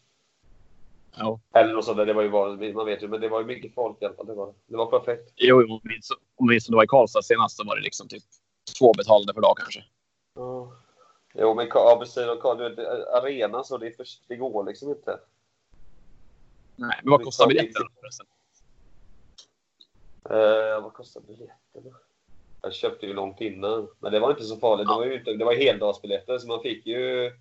Ja. 1.16 1.40
Eller 1.54 1.72
något 1.74 1.84
sånt 1.84 1.96
där, 1.96 2.06
det 2.06 2.12
var 2.12 2.22
ju 2.22 2.30
bara, 2.30 2.72
man 2.74 2.86
vet 2.86 3.02
ju, 3.02 3.08
men 3.08 3.20
det 3.20 3.28
var 3.28 3.40
ju 3.40 3.46
mycket 3.46 3.74
folk 3.74 4.02
i 4.02 4.04
alla 4.04 4.14
fall. 4.14 4.26
Det 4.26 4.34
var, 4.34 4.54
det 4.66 4.76
var 4.76 4.86
perfekt. 4.86 5.32
Jo, 5.36 5.80
minns- 5.82 6.12
om 6.36 6.48
vi 6.48 6.60
som 6.60 6.72
det 6.72 6.76
var 6.76 6.84
i 6.84 6.86
Karlstad 6.86 7.22
senast 7.22 7.56
så 7.56 7.64
var 7.64 7.76
det 7.76 7.82
liksom 7.82 8.08
typ 8.08 8.22
två 8.78 8.92
betalade 8.92 9.34
per 9.34 9.40
dag 9.40 9.56
kanske. 9.58 9.84
Ja. 10.34 10.72
Jo, 11.34 11.54
men 11.54 11.68
ja, 11.74 11.96
precis. 12.00 12.28
Och 12.28 12.40
Karl, 12.40 12.58
du 12.58 12.68
vet, 12.68 12.78
arena 13.08 13.64
så, 13.64 13.78
det, 13.78 13.94
det 14.28 14.36
går 14.36 14.64
liksom 14.64 14.88
inte. 14.90 15.18
Nej, 16.76 17.00
men 17.02 17.10
vad 17.10 17.24
kostar 17.24 17.46
biljetten 17.46 17.82
förresten? 18.00 18.26
Eh, 20.30 20.82
vad 20.82 20.92
kostar 20.92 21.20
biljetterna? 21.20 21.96
Jag 22.62 22.74
köpte 22.74 23.06
ju 23.06 23.14
långt 23.14 23.40
innan. 23.40 23.88
Men 23.98 24.12
det 24.12 24.20
var 24.20 24.30
inte 24.30 24.44
så 24.44 24.56
farligt. 24.56 24.88
Det 24.88 24.94
var 24.94 25.04
ju 25.06 25.18
inte, 25.18 25.32
det 25.32 25.44
var 25.44 25.54
heldagsbiljetter 25.54 26.38
så 26.38 26.46
man 26.48 26.62
fick 26.62 26.86
ju... 26.86 27.32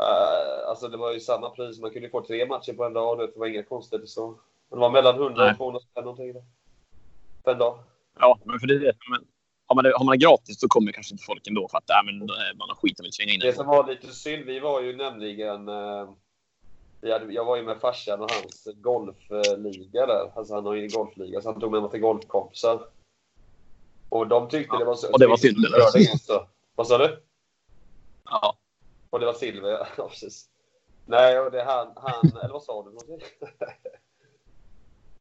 eh, 0.00 0.68
alltså 0.68 0.88
det 0.88 0.96
var 0.96 1.12
ju 1.12 1.20
samma 1.20 1.50
pris. 1.50 1.80
Man 1.80 1.90
kunde 1.90 2.06
ju 2.06 2.10
få 2.10 2.22
tre 2.24 2.46
matcher 2.46 2.72
på 2.72 2.84
en 2.84 2.92
dag. 2.92 3.18
Det 3.18 3.32
var 3.36 3.46
inga 3.46 3.62
konstigheter 3.62 4.06
så. 4.08 4.26
Men 4.70 4.78
Det 4.78 4.80
var 4.80 4.90
mellan 4.90 5.14
100 5.14 5.42
Nej. 5.44 5.50
och 5.52 5.56
200 5.56 5.80
spänn 5.80 6.04
någonting. 6.04 6.34
På 7.42 7.50
en 7.50 7.58
dag. 7.58 7.78
Ja, 8.18 8.38
men 8.44 8.60
för 8.60 8.66
det 8.66 8.74
är 8.74 8.78
det. 8.78 8.92
Men 9.10 9.26
har 9.66 9.74
man 9.74 9.84
det, 9.84 9.92
har 9.96 10.04
man 10.04 10.18
det 10.18 10.24
gratis 10.24 10.60
så 10.60 10.68
kommer 10.68 10.92
kanske 10.92 11.14
inte 11.14 11.24
folk 11.24 11.46
ändå 11.46 11.68
för 11.68 11.78
att 11.78 11.90
äh, 11.90 11.96
men, 12.04 12.22
äh, 12.22 12.56
man 12.58 12.68
har 12.68 12.76
skit 12.76 13.00
att 13.00 13.14
slänga 13.14 13.32
in 13.32 13.40
Det 13.40 13.46
det. 13.46 13.52
som 13.52 13.66
var 13.66 13.86
lite 13.86 14.06
synd, 14.06 14.44
vi 14.44 14.60
var 14.60 14.80
ju 14.80 14.96
nämligen... 14.96 15.68
Eh, 15.68 16.10
vi 17.00 17.12
hade, 17.12 17.32
jag 17.32 17.44
var 17.44 17.56
ju 17.56 17.62
med 17.62 17.80
farsan 17.80 18.20
och 18.20 18.30
hans 18.30 18.68
golfliga 18.74 20.06
där. 20.06 20.32
Alltså 20.36 20.54
han 20.54 20.66
har 20.66 20.74
ju 20.74 20.82
en 20.82 20.90
golfliga 20.90 21.40
så 21.40 21.52
han 21.52 21.60
tog 21.60 21.72
med 21.72 21.82
mig 21.82 21.90
till 21.90 22.00
golfkompisar. 22.00 22.80
Och 24.08 24.28
de 24.28 24.48
tyckte 24.48 24.74
Ja, 24.74 24.78
det 24.78 24.84
var 24.84 24.94
så... 24.94 25.12
och 25.12 25.18
det 25.18 25.26
var 25.26 25.36
synd, 25.36 25.64
eller? 25.64 26.46
Vad 26.74 26.86
sa 26.86 26.98
du? 26.98 27.22
Ja. 28.24 28.56
Och 29.12 29.20
det 29.20 29.26
var 29.26 29.32
silver, 29.32 29.70
ja. 29.70 29.86
ja 29.96 30.08
precis. 30.08 30.48
Nej, 31.06 31.40
och 31.40 31.50
det 31.50 31.62
han, 31.62 31.92
han 31.96 32.30
eller 32.42 32.52
vad 32.52 32.62
sa 32.62 32.82
du? 32.82 32.90
någonting? 32.90 33.20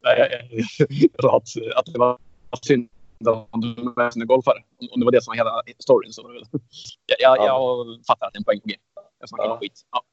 Nej, 0.01 0.50
jag, 1.19 1.36
att, 1.36 1.43
att 1.75 1.86
det 1.86 2.00
var 2.00 2.17
synd 2.62 2.89
om 3.51 3.62
du 3.62 4.12
sina 4.12 4.25
golfare. 4.25 4.63
Om 4.91 5.00
det 5.00 5.05
var 5.05 5.12
det 5.12 5.24
som 5.24 5.31
var 5.31 5.36
hela 5.36 5.63
storyn 5.79 6.13
så 6.13 6.24
var 6.24 6.29
det 6.29 6.39
väl. 6.39 6.48
Jag, 7.05 7.38
jag, 7.38 7.48
jag 7.48 7.86
fattar 8.07 8.27
att 8.27 8.33
det 8.33 8.38
är 8.38 8.39
en 8.39 8.43
poäng 8.43 8.60
på 8.60 8.67
G. 8.67 8.75
Jag 9.19 9.29
snackar 9.29 9.45
Ja. 9.45 9.57
skit. 9.57 9.81
Ja. 9.91 10.03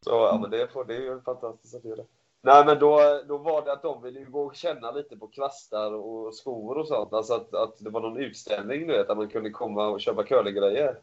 Så 0.00 0.10
ja, 0.10 0.38
men 0.42 0.50
det, 0.50 0.72
får, 0.72 0.84
det 0.84 0.96
är 0.96 1.00
ju 1.00 1.20
fantastiskt 1.20 1.74
att 1.74 1.84
göra 1.84 1.96
det. 1.96 2.06
Nej, 2.42 2.64
men 2.66 2.78
då, 2.78 3.22
då 3.28 3.38
var 3.38 3.64
det 3.64 3.72
att 3.72 3.82
de 3.82 4.02
ville 4.02 4.24
gå 4.24 4.42
och 4.42 4.54
känna 4.54 4.90
lite 4.90 5.16
på 5.16 5.26
kvastar 5.26 5.92
och 5.92 6.34
skor 6.34 6.78
och 6.78 6.88
sånt. 6.88 7.12
Alltså 7.12 7.34
att, 7.34 7.54
att 7.54 7.78
det 7.78 7.90
var 7.90 8.00
någon 8.00 8.16
utställning, 8.16 8.86
du 8.86 8.92
vet, 8.92 9.08
där 9.08 9.14
man 9.14 9.28
kunde 9.28 9.50
komma 9.50 9.88
och 9.88 10.00
köpa 10.00 10.22
curlinggrejer. 10.22 10.98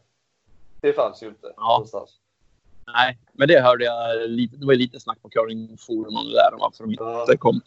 Det 0.80 0.92
fanns 0.92 1.22
ju 1.22 1.26
inte 1.28 1.52
Ja. 1.56 1.68
någonstans. 1.72 2.10
Nej, 2.94 3.18
men 3.32 3.48
det 3.48 3.60
hörde 3.60 3.84
jag 3.84 4.30
lite. 4.30 4.56
Det 4.56 4.66
var 4.66 4.74
lite 4.74 5.00
snack 5.00 5.22
på 5.22 5.28
curlingforum 5.28 6.16
om 6.16 6.24
det 6.26 6.32
där. 6.34 6.50
om 6.54 6.58
Varför 6.60 6.84
de 6.84 6.94
Ja. 6.98 7.20
inte 7.20 7.36
kom. 7.36 7.60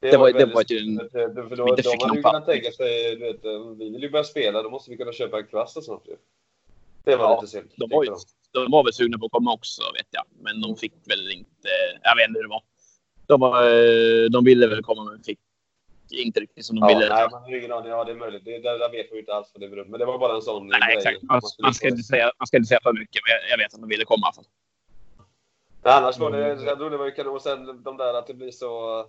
Det 0.00 0.16
var- 0.16 0.32
det 0.32 0.46
var 0.46 0.64
ju 0.68 0.78
en- 0.78 1.10
För 1.10 1.56
då, 1.56 1.64
de 1.64 1.70
hade 1.70 2.16
ju 2.16 2.22
kunnat 2.22 2.46
tänka 2.46 2.70
sig, 2.70 3.16
du 3.16 3.20
vet, 3.24 3.44
vi 3.78 3.90
vill 3.90 4.02
ju 4.02 4.10
börja 4.10 4.24
spela, 4.24 4.62
då 4.62 4.70
måste 4.70 4.90
vi 4.90 4.96
kunna 4.96 5.12
köpa 5.12 5.38
en 5.38 5.46
kvast 5.46 5.76
och 5.76 5.84
sånt 5.84 6.02
ju. 6.06 6.16
Det 7.04 7.16
var 7.16 7.24
Ja, 7.24 7.40
lite 7.40 7.50
synd. 7.52 7.68
De 7.76 7.88
var, 7.90 8.04
ju, 8.04 8.10
de 8.52 8.70
var 8.70 8.84
väl 8.84 8.92
sugna 8.92 9.18
på 9.18 9.26
att 9.26 9.32
komma 9.32 9.52
också 9.52 9.82
vet 9.94 10.06
jag. 10.10 10.24
Men 10.40 10.60
de 10.60 10.76
fick 10.76 10.92
väl 11.04 11.30
inte. 11.30 11.68
Jag 12.02 12.16
vet 12.16 12.28
inte 12.28 12.38
hur 12.38 12.42
det 12.42 12.48
var. 12.48 12.62
De, 13.26 13.40
var, 13.40 14.28
de 14.28 14.44
ville 14.44 14.66
väl 14.66 14.82
komma 14.82 15.04
men 15.04 15.22
fick 15.22 15.38
inte 16.12 16.40
riktigt 16.40 16.64
som 16.66 16.80
de 16.80 16.88
Ja, 16.90 16.98
ville. 16.98 17.14
nej, 17.14 17.28
man 17.30 17.42
har 17.42 17.56
ingen 17.56 17.72
aning. 17.72 17.90
Ja, 17.90 18.04
det 18.04 18.12
är 18.12 18.16
möjligt. 18.16 18.44
Det, 18.44 18.58
där, 18.58 18.78
där 18.78 18.90
vet 18.90 19.10
man 19.10 19.14
ju 19.16 19.20
inte 19.20 19.34
alls 19.34 19.50
vad 19.54 19.60
det 19.60 19.68
beror 19.68 19.84
på. 19.84 19.90
Men 19.90 20.00
det 20.00 20.06
var 20.06 20.18
bara 20.18 20.34
en 20.36 20.42
sån 20.42 20.66
Nej, 20.68 20.80
grej. 20.86 20.96
exakt. 20.96 21.22
Man, 21.22 21.42
skulle 21.42 21.66
man, 21.66 21.74
ska 21.74 21.88
inte 21.88 22.02
säga, 22.02 22.32
man 22.38 22.46
ska 22.46 22.56
inte 22.56 22.68
säga 22.68 22.80
för 22.82 22.92
mycket, 22.92 23.20
men 23.26 23.30
jag, 23.34 23.50
jag 23.52 23.58
vet 23.64 23.74
att 23.74 23.80
de 23.80 23.88
ville 23.88 24.04
komma 24.04 24.26
i 24.26 24.26
alla 24.26 24.32
fall. 24.32 24.44
Men 25.82 25.92
annars 25.92 26.18
var 26.18 26.30
det, 26.30 26.52
Mm. 26.52 26.64
jag 26.64 26.78
tror 26.78 26.90
det 26.90 26.96
var 26.96 27.04
ju 27.04 27.10
kanon. 27.10 27.34
Och 27.34 27.42
sen 27.42 27.82
de 27.82 27.96
där 27.96 28.14
att 28.14 28.26
det 28.26 28.34
blir 28.34 28.50
så... 28.50 29.04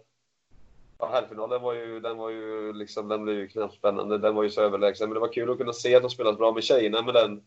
Ja, 1.00 1.10
herrfinalen 1.14 1.62
var 1.62 1.74
ju, 1.74 2.00
den 2.00 2.18
var 2.18 2.30
ju 2.30 2.74
liksom, 2.74 3.08
den 3.08 3.24
blev 3.24 3.36
ju 3.36 3.48
knappt 3.48 3.74
spännande. 3.76 4.18
Den 4.18 4.36
var 4.36 4.44
ju 4.44 4.50
så 4.50 4.62
överlägsen. 4.62 5.10
Men 5.10 5.14
det 5.14 5.20
var 5.20 5.34
kul 5.34 5.52
att 5.52 5.58
kunna 5.58 5.74
se 5.74 5.96
att 5.96 6.02
de 6.04 6.10
spelat 6.10 6.38
bra 6.38 6.52
med 6.52 6.64
tjejerna 6.64 7.02
med 7.02 7.14
den 7.14 7.42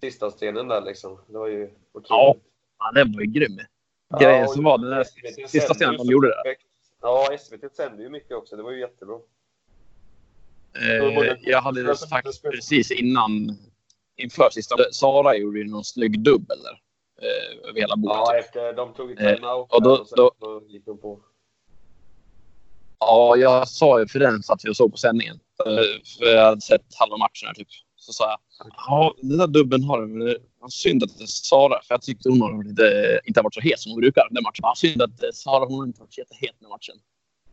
sista 0.00 0.30
stenen 0.30 0.68
där 0.68 0.80
liksom. 0.80 1.18
Det 1.26 1.38
var 1.38 1.46
ju 1.48 1.62
otroligt. 1.92 2.06
Ja. 2.10 2.34
Ja, 2.78 2.92
den 2.94 3.12
var 3.12 3.20
ju 3.20 3.26
grym. 3.26 3.58
Ja, 4.08 4.18
Grejen 4.18 4.44
och 4.44 4.50
som 4.52 4.64
var 4.64 4.78
den 4.78 4.90
där 4.90 5.04
sista 5.48 5.90
ju 5.90 5.96
de 5.96 6.06
gjorde 6.06 6.28
där. 6.28 6.42
perfekt. 6.42 6.62
Ja, 7.04 7.28
SVT 7.38 7.76
sände 7.76 8.02
ju 8.02 8.08
mycket 8.08 8.32
också. 8.36 8.56
Det 8.56 8.62
var 8.62 8.70
ju 8.72 8.80
jättebra. 8.80 9.16
Eh, 10.80 11.36
jag 11.42 11.60
hade 11.60 11.96
sagt 11.96 12.42
precis 12.42 12.90
innan, 12.90 13.58
inför 14.16 14.50
sista, 14.50 14.76
Sara 14.92 15.36
gjorde 15.36 15.58
ju 15.58 15.64
någon 15.70 15.84
snygg 15.84 16.20
dubbel 16.20 16.58
där. 16.62 16.80
Eh, 17.22 17.68
över 17.68 17.80
hela 17.80 17.96
bordet. 17.96 18.16
Ja, 18.16 18.36
efter 18.38 18.72
de 18.72 18.94
tog 18.94 19.10
Eh, 19.10 19.16
timeout 19.34 19.72
och 19.72 19.82
då- 19.82 19.90
och 19.96 20.08
sen 20.08 20.16
då- 20.16 20.32
så 20.40 20.62
gick 20.68 20.86
de 20.86 20.98
på. 20.98 21.20
Ja, 22.98 23.36
jag 23.36 23.68
sa 23.68 24.00
ju 24.00 24.06
för 24.08 24.18
den 24.18 24.42
satt 24.42 24.60
vi 24.64 24.70
och 24.70 24.76
såg 24.76 24.90
på 24.92 24.96
sändningen. 24.98 25.40
För, 25.56 25.64
för 26.18 26.24
jag 26.26 26.44
hade 26.44 26.60
sett 26.60 26.94
halva 26.98 27.16
matchen 27.16 27.46
här 27.46 27.54
typ. 27.54 27.68
Så 28.06 28.12
sa 28.12 28.24
jag. 28.30 28.38
Ja, 28.76 29.14
den 29.22 29.38
där 29.38 29.46
dubben 29.46 29.84
har 29.84 30.06
men 30.06 30.26
det 30.26 30.38
var 30.58 30.68
synd 30.68 31.02
att 31.02 31.18
det 31.18 31.24
är 31.24 31.26
Sara. 31.26 31.82
För 31.82 31.94
jag 31.94 32.02
tyckte 32.02 32.28
hon 32.28 32.40
har 32.42 32.64
lite, 32.64 33.20
inte 33.24 33.40
har 33.40 33.44
varit 33.44 33.54
så 33.54 33.60
het 33.60 33.80
som 33.80 33.92
hon 33.92 34.00
brukar 34.00 34.28
den 34.30 34.42
matchen. 34.42 34.62
Ja, 34.62 34.74
synd 34.76 35.02
att 35.02 35.22
eh, 35.22 35.28
Sara 35.34 35.64
hon 35.64 35.78
har 35.78 35.86
inte 35.86 36.00
varit 36.00 36.14
så 36.14 36.20
jättehet 36.20 36.56
den 36.60 36.68
matchen. 36.68 36.96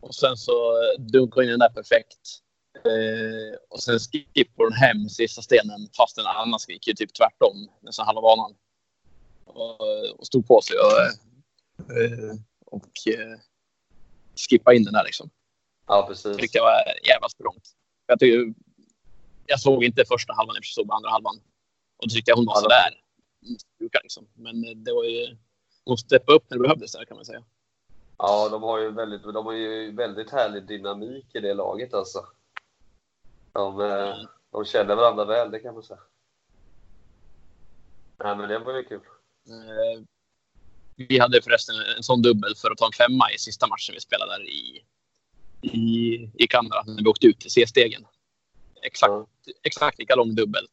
Och 0.00 0.14
sen 0.14 0.36
så 0.36 0.52
eh, 0.52 1.00
dunkade 1.00 1.40
hon 1.40 1.44
in 1.44 1.50
den 1.50 1.58
där 1.58 1.68
perfekt. 1.68 2.22
Eh, 2.90 3.54
och 3.70 3.82
sen 3.82 3.98
skippade 3.98 4.66
hon 4.68 4.72
hem 4.72 5.08
sista 5.08 5.42
stenen 5.42 5.88
fast 5.96 6.16
den 6.16 6.26
annars 6.26 6.68
gick 6.68 6.86
ju 6.88 6.94
typ 6.94 7.10
tvärtom 7.14 7.68
nästan 7.82 8.06
halva 8.06 8.20
banan. 8.20 8.54
Och, 9.44 9.80
och 10.18 10.26
stod 10.26 10.46
på 10.46 10.60
sig 10.60 10.76
och, 10.84 10.98
eh, 11.96 12.34
och 12.66 12.94
eh, 13.14 13.36
skippade 14.36 14.76
in 14.76 14.84
den 14.84 14.92
där 14.92 15.04
liksom 15.04 15.30
Ja, 15.86 16.06
precis. 16.08 16.36
tyckte 16.36 16.58
jag 16.58 16.64
var 16.64 16.76
jävla 17.08 17.28
språngt. 17.28 17.64
Jag, 18.06 18.18
tycker, 18.20 18.54
jag 19.46 19.60
såg 19.60 19.84
inte 19.84 20.04
första 20.08 20.32
halvan, 20.32 20.54
jag 20.56 20.64
såg 20.64 20.90
andra 20.90 21.10
halvan. 21.10 21.36
Och 21.96 22.08
då 22.08 22.14
tyckte 22.14 22.30
jag 22.30 22.36
hon 22.36 22.46
var 22.46 22.60
sådär. 22.60 23.02
Liksom. 24.02 24.26
Men 24.34 24.64
eh, 24.64 24.76
det 24.76 24.92
var 24.92 25.04
ju... 25.04 25.36
Hon 25.84 25.98
steppade 25.98 26.36
upp 26.36 26.44
när 26.50 26.56
det 26.56 26.62
behövdes 26.62 26.92
där 26.92 27.04
kan 27.04 27.16
man 27.16 27.24
säga. 27.24 27.44
Ja, 28.18 28.48
de 28.48 28.62
har 28.62 28.78
ju 28.78 28.90
väldigt, 28.90 29.22
de 29.22 29.46
har 29.46 29.52
ju 29.52 29.92
väldigt 29.92 30.30
härlig 30.30 30.66
dynamik 30.66 31.26
i 31.34 31.40
det 31.40 31.54
laget 31.54 31.94
alltså. 31.94 32.26
De, 33.52 33.80
eh, 33.80 34.16
de 34.50 34.64
känner 34.64 34.94
varandra 34.94 35.24
väl, 35.24 35.50
det 35.50 35.58
kan 35.58 35.74
man 35.74 35.82
säga. 35.82 36.00
Nej, 38.24 38.36
men 38.36 38.48
det 38.48 38.58
var 38.58 38.76
ju 38.76 38.84
kul. 38.84 39.00
Eh, 39.48 40.02
Vi 40.96 41.18
hade 41.18 41.42
förresten 41.42 41.74
en 41.96 42.02
sån 42.02 42.22
dubbel 42.22 42.54
för 42.56 42.70
att 42.70 42.78
ta 42.78 42.86
en 42.86 42.92
femma 42.92 43.32
i 43.34 43.38
sista 43.38 43.66
matchen 43.66 43.94
vi 43.94 44.00
spelade 44.00 44.32
där 44.32 44.50
i, 44.50 44.84
i, 45.62 46.14
i 46.34 46.46
Kanada 46.46 46.84
när 46.86 47.02
vi 47.02 47.08
åkte 47.08 47.26
ut 47.26 47.40
till 47.40 47.50
C-stegen. 47.50 48.06
Exakt, 48.82 49.10
Ja. 49.10 49.26
exakt 49.62 49.98
lika 49.98 50.14
lång 50.14 50.34
dubbel. 50.34 50.64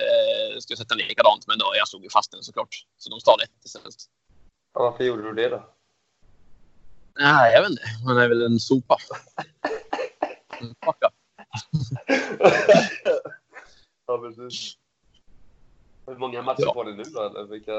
Eh, 0.00 0.58
skulle 0.58 0.76
sätta 0.76 0.94
likadant, 0.94 1.46
men 1.46 1.58
då 1.58 1.72
jag 1.76 1.88
stod 1.88 2.02
ju 2.02 2.10
fast 2.10 2.32
den 2.32 2.42
såklart. 2.42 2.86
Så 2.98 3.10
de 3.10 3.20
stal 3.20 3.40
ett 3.44 3.64
istället. 3.64 3.94
Ja, 4.74 4.80
varför 4.82 5.04
gjorde 5.04 5.22
du 5.22 5.32
det 5.32 5.48
då? 5.48 5.66
Nej, 7.20 7.52
jag 7.52 7.60
vet 7.62 7.70
inte. 7.70 7.82
Han 8.06 8.18
är 8.18 8.28
väl 8.28 8.42
en 8.42 8.58
sopa. 8.60 8.96
En 10.60 10.74
ja, 14.06 14.18
precis. 14.18 14.76
Hur 16.06 16.16
många 16.16 16.42
matcher 16.42 16.62
Ja. 16.62 16.74
får 16.74 16.84
ni 16.84 16.92
nu 16.96 17.02
då? 17.02 17.22
Eller 17.22 17.44
vilka? 17.44 17.78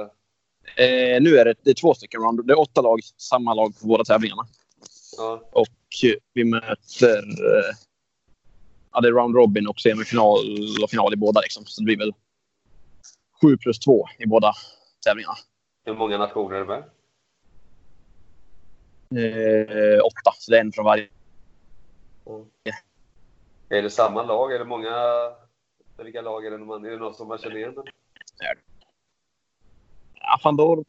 Eh, 0.75 1.21
nu 1.21 1.37
är 1.37 1.45
det, 1.45 1.55
det 1.63 1.69
är 1.69 1.73
två 1.73 1.93
stycken 1.93 2.21
round. 2.21 2.47
Det 2.47 2.53
är 2.53 2.59
åtta 2.59 2.81
lag, 2.81 2.99
samma 3.17 3.53
lag 3.53 3.79
på 3.81 3.87
båda 3.87 4.03
tävlingarna. 4.03 4.47
Ja. 5.17 5.49
Och 5.51 5.67
eh, 6.03 6.13
vi 6.33 6.43
möter... 6.43 7.17
eh, 7.19 7.75
Ja, 8.91 9.01
det 9.01 9.07
är 9.07 9.11
round 9.11 9.35
robin 9.35 9.67
och 9.67 9.79
semifinal 9.79 10.37
och 10.83 10.89
final 10.89 11.13
i 11.13 11.17
båda. 11.17 11.41
Liksom. 11.41 11.65
Så 11.65 11.81
det 11.81 11.85
blir 11.85 11.97
väl 11.97 12.13
7 13.41 13.57
plus 13.57 13.79
2 13.79 14.05
i 14.19 14.25
båda 14.25 14.53
tävlingarna. 15.05 15.35
Hur 15.85 15.93
många 15.93 16.17
nationer 16.17 16.55
är 16.55 16.59
det 16.59 16.65
med? 16.65 16.83
Eh, 19.11 20.05
åtta, 20.05 20.31
så 20.37 20.51
det 20.51 20.57
är 20.57 20.61
en 20.61 20.71
från 20.71 20.85
varje. 20.85 21.07
Är 23.69 23.81
det 23.81 23.89
samma 23.89 24.23
lag? 24.23 24.53
Är 24.53 24.59
det 24.59 24.65
många... 24.65 24.93
Vilka 25.97 26.21
lag 26.21 26.45
är 26.45 26.51
det? 26.51 26.57
Man, 26.57 26.85
är 26.85 26.89
det 26.89 26.97
någon 26.97 27.13
som 27.13 27.27
man 27.27 27.37
känner 27.37 27.57
igen? 27.57 27.75
Ja, 30.13 30.39
Fandor. 30.43 30.85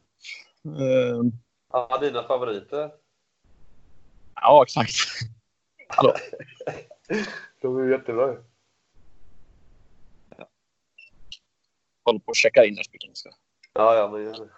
Eh, 0.65 1.23
Ja, 1.71 1.97
dina 2.01 2.23
favoriter? 2.23 2.91
ja, 4.35 4.63
exakt. 4.63 4.95
Hallå. 5.87 6.13
De 7.61 7.77
är 7.77 7.91
jättebra. 7.91 8.37
Håller 12.05 12.19
på 12.19 12.31
att 12.31 12.37
checka 12.37 12.65
in. 12.65 12.77
Speaking. 12.83 13.11
Så. 13.13 13.29
Ja, 13.73 13.95
ja, 13.95 14.11
men 14.11 14.23
gör 14.23 14.31
det. 14.31 14.49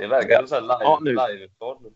Det 0.00 0.06
verkar 0.06 0.46
som 0.46 0.62
live, 0.62 0.76
Ja, 0.80 0.98
nu. 1.02 1.10
live-uttal. 1.10 1.92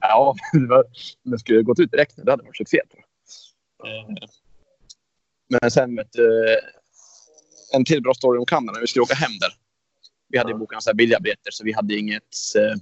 Ja, 0.00 0.34
det, 0.52 0.66
var, 0.66 0.84
det 1.22 1.38
skulle 1.38 1.62
gått 1.62 1.78
ut 1.80 1.90
direkt. 1.90 2.16
Det 2.16 2.30
hade 2.30 2.42
varit 2.42 2.56
succé. 2.56 2.80
tror 2.90 3.04
jag. 3.78 4.18
Men 5.60 5.70
sen 5.70 5.96
vet 5.96 6.12
du, 6.12 6.56
en 7.74 7.84
till 7.84 8.02
bra 8.02 8.14
story 8.14 8.38
om 8.38 8.46
Kanada. 8.46 8.80
Vi 8.80 8.86
skulle 8.86 9.02
åka 9.02 9.14
hem 9.14 9.30
där. 9.40 9.52
Vi 10.28 10.38
hade 10.38 10.50
ju 10.50 10.54
Ja. 10.54 10.58
bokat 10.58 10.82
så 10.82 10.90
här 10.90 10.94
billiga 10.94 11.20
biljetter 11.20 11.50
så 11.50 11.64
vi 11.64 11.72
hade 11.72 11.94
inget... 11.98 12.22
Eh, 12.56 12.72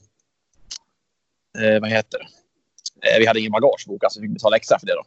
eh, 1.64 1.80
vad 1.80 1.90
heter 1.90 2.18
det? 2.18 3.08
Eh, 3.14 3.18
vi 3.18 3.26
hade 3.26 3.40
ingen 3.40 3.52
bagage 3.52 3.84
bokat 3.88 4.12
så 4.12 4.20
vi 4.20 4.26
fick 4.26 4.34
betala 4.34 4.56
extra 4.56 4.78
för 4.78 4.86
det. 4.86 4.94
Då. 4.94 5.02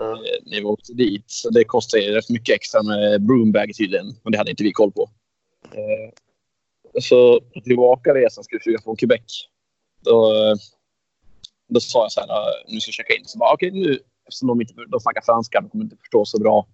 Mm. 0.00 0.18
När 0.46 0.58
vi 0.58 0.64
åkte 0.64 0.92
dit. 0.92 1.24
Så 1.26 1.50
det 1.50 1.64
kostade 1.64 2.02
ju 2.02 2.12
rätt 2.12 2.30
mycket 2.30 2.54
extra 2.54 2.82
med 2.82 3.22
broombag 3.22 3.74
tydligen. 3.78 4.06
Och 4.22 4.30
det 4.30 4.38
hade 4.38 4.50
inte 4.50 4.64
vi 4.64 4.72
koll 4.72 4.92
på. 4.92 5.10
Eh, 5.72 6.10
så 7.00 7.40
på 7.40 7.60
tillbakaresan 7.60 8.44
skulle 8.44 8.58
vi 8.58 8.62
flyga 8.62 8.80
från 8.82 8.96
Quebec. 8.96 9.48
Då, 10.00 10.32
eh, 10.34 10.56
då 11.68 11.80
sa 11.80 12.02
jag 12.02 12.12
så 12.12 12.20
här, 12.20 12.28
nu 12.68 12.80
ska 12.80 12.88
jag 12.88 12.94
checka 12.94 13.14
in. 13.14 13.24
Så 13.24 13.38
bara, 13.38 13.54
okej 13.54 13.70
nu, 13.70 13.98
eftersom 14.28 14.48
de 14.48 14.60
inte 14.60 14.74
de 14.88 15.00
snackar 15.00 15.20
franska, 15.20 15.60
de 15.60 15.70
kommer 15.70 15.84
inte 15.84 15.96
förstå 15.96 16.24
så 16.24 16.38
bra. 16.38 16.66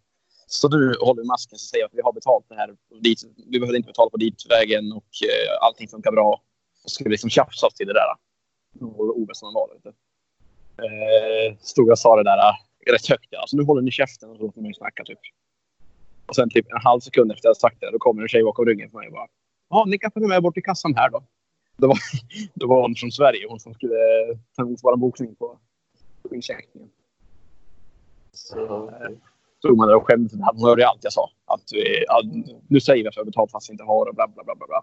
Så 0.47 0.69
du 0.69 0.99
håller 1.01 1.25
masken 1.25 1.57
och 1.57 1.61
säger 1.61 1.85
att 1.85 1.95
vi 1.95 2.03
har 2.03 2.13
betalt 2.13 2.45
det 2.49 2.55
här. 2.55 2.75
Dit, 3.01 3.23
vi 3.51 3.61
behöver 3.61 3.77
inte 3.77 3.87
betala 3.87 4.11
på 4.11 4.17
ditvägen 4.17 4.93
och 4.93 5.11
eh, 5.25 5.67
allting 5.67 5.89
funkar 5.89 6.13
bra. 6.13 6.43
Och 6.85 6.91
så 6.91 6.95
ska 6.95 7.05
vi 7.05 7.11
liksom 7.11 7.31
tjafsa 7.31 7.67
oss 7.67 7.75
till 7.75 7.87
det 7.87 7.93
där. 7.93 8.15
Ove 9.21 9.35
som 9.35 9.47
han 9.47 9.55
var. 9.55 9.69
där 9.69 9.77
ute. 9.77 9.89
Eh, 10.83 11.57
stod 11.61 11.87
jag 11.89 11.93
och 11.93 11.99
sa 11.99 12.17
det 12.17 12.23
där 12.23 12.70
rätt 12.93 13.09
högt. 13.09 13.35
Alltså, 13.35 13.57
nu 13.57 13.65
håller 13.65 13.83
ni 13.83 13.91
käften 13.91 14.31
och 14.31 14.37
så 14.37 14.43
låter 14.43 14.61
mig 14.61 14.75
snacka 14.75 15.05
typ. 15.05 15.19
Och 16.27 16.35
sen 16.35 16.51
typ 16.51 16.67
en 16.73 16.81
halv 16.83 17.01
sekund 17.01 17.33
efter 17.33 17.49
att 17.49 17.51
jag 17.51 17.57
sagt 17.57 17.81
det, 17.81 17.91
då 17.91 17.99
kommer 17.99 18.23
en 18.23 18.29
tjej 18.29 18.45
bakom 18.45 18.67
ryggen 18.67 18.91
på 18.91 18.99
mig 18.99 19.07
och 19.07 19.13
bara. 19.13 19.27
Ja, 19.71 19.85
ni 19.87 19.99
kan 19.99 20.11
följa 20.11 20.29
med 20.29 20.43
bort 20.43 20.55
till 20.55 20.63
kassan 20.63 20.95
här 20.95 21.11
då. 21.11 21.23
Det 21.77 21.87
var, 21.87 21.99
det 22.55 22.67
var 22.67 22.83
hon 22.83 22.95
från 22.95 23.13
Sverige, 23.13 23.47
hon 23.49 23.61
som 23.61 23.75
skulle 23.75 23.95
ta 24.57 24.63
emot 24.63 24.81
vår 24.83 24.97
bokning 24.97 25.35
på 25.35 25.59
incheckningen. 26.31 26.91
Ja. 28.55 28.91
Stod 29.59 29.77
man 29.77 29.89
där 29.89 29.97
och 29.97 30.07
skämdes. 30.07 30.33
Hon 30.33 30.69
hörde 30.69 30.89
allt 30.89 31.05
jag 31.05 31.13
sa. 31.13 31.31
Att 31.45 31.63
vi, 31.73 32.05
ja, 32.07 32.23
nu 32.69 32.81
säger 32.81 33.03
vi 33.03 33.09
att 33.09 33.17
vi 33.17 33.21
har 33.21 33.25
betalt 33.25 33.51
fast 33.51 33.71
vi 33.71 33.73
inte 33.73 33.85
har 33.85 34.07
och 34.07 34.15
bla 34.15 34.29
bla 34.29 34.45
bla. 34.45 34.55
bla, 34.55 34.67
bla. 34.67 34.83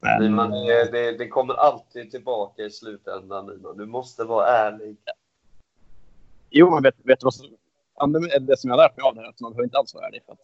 Men, 0.00 0.22
Nyman, 0.22 0.50
det, 0.50 1.18
det, 1.18 1.28
kommer 1.28 1.54
alltid 1.54 2.10
tillbaka 2.10 2.62
i 2.62 2.70
slutändan, 2.70 3.46
Nyman. 3.46 3.76
Du 3.76 3.86
måste 3.86 4.24
vara 4.24 4.46
ärlig. 4.46 4.96
Jo, 6.50 6.70
men 6.70 6.82
vet, 6.82 6.94
vet 7.04 7.20
du 7.20 7.24
vad 7.24 7.34
som, 7.34 7.46
det, 8.40 8.56
som 8.56 8.70
jag 8.70 8.76
har 8.76 8.82
lärt 8.84 8.96
mig 8.96 9.04
av 9.04 9.14
det 9.14 9.20
här, 9.20 9.28
att 9.28 9.40
man 9.40 9.52
behöver 9.52 9.64
inte 9.64 9.78
alls 9.78 9.94
vara 9.94 10.06
ärlig. 10.06 10.22
För 10.26 10.32
att, 10.32 10.38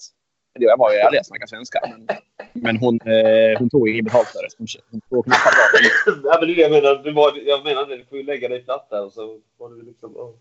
eller 0.57 0.67
jag 0.67 0.79
var 0.79 0.93
ju 0.93 0.99
ärlig, 0.99 1.19
jag 1.19 1.27
snackade 1.27 1.49
svenska. 1.49 1.79
Men, 1.91 2.07
men 2.53 2.77
hon, 2.77 3.01
eh, 3.01 3.59
hon 3.59 3.71
tog 3.71 3.89
inget 3.89 4.05
betalt 4.05 4.29
för 4.29 4.43
det. 4.43 4.49
Hon, 4.59 4.67
hon 4.91 5.01
tog 5.01 5.25
knappt 5.25 5.41
men 6.41 6.49
det 6.49 6.55
det 6.55 6.61
jag 6.61 6.71
menar. 6.71 7.03
Du, 7.05 7.13
var, 7.13 7.33
jag 7.47 7.65
menar 7.65 7.87
det. 7.87 7.97
Du 7.97 8.05
får 8.05 8.19
ju 8.19 8.25
lägga 8.25 8.49
dig 8.49 8.63
platt 8.65 8.91
där 8.91 9.05
och 9.05 9.13
så 9.13 9.41
var 9.59 9.69
du 9.71 9.83
liksom... 9.83 10.17
Oh. 10.17 10.35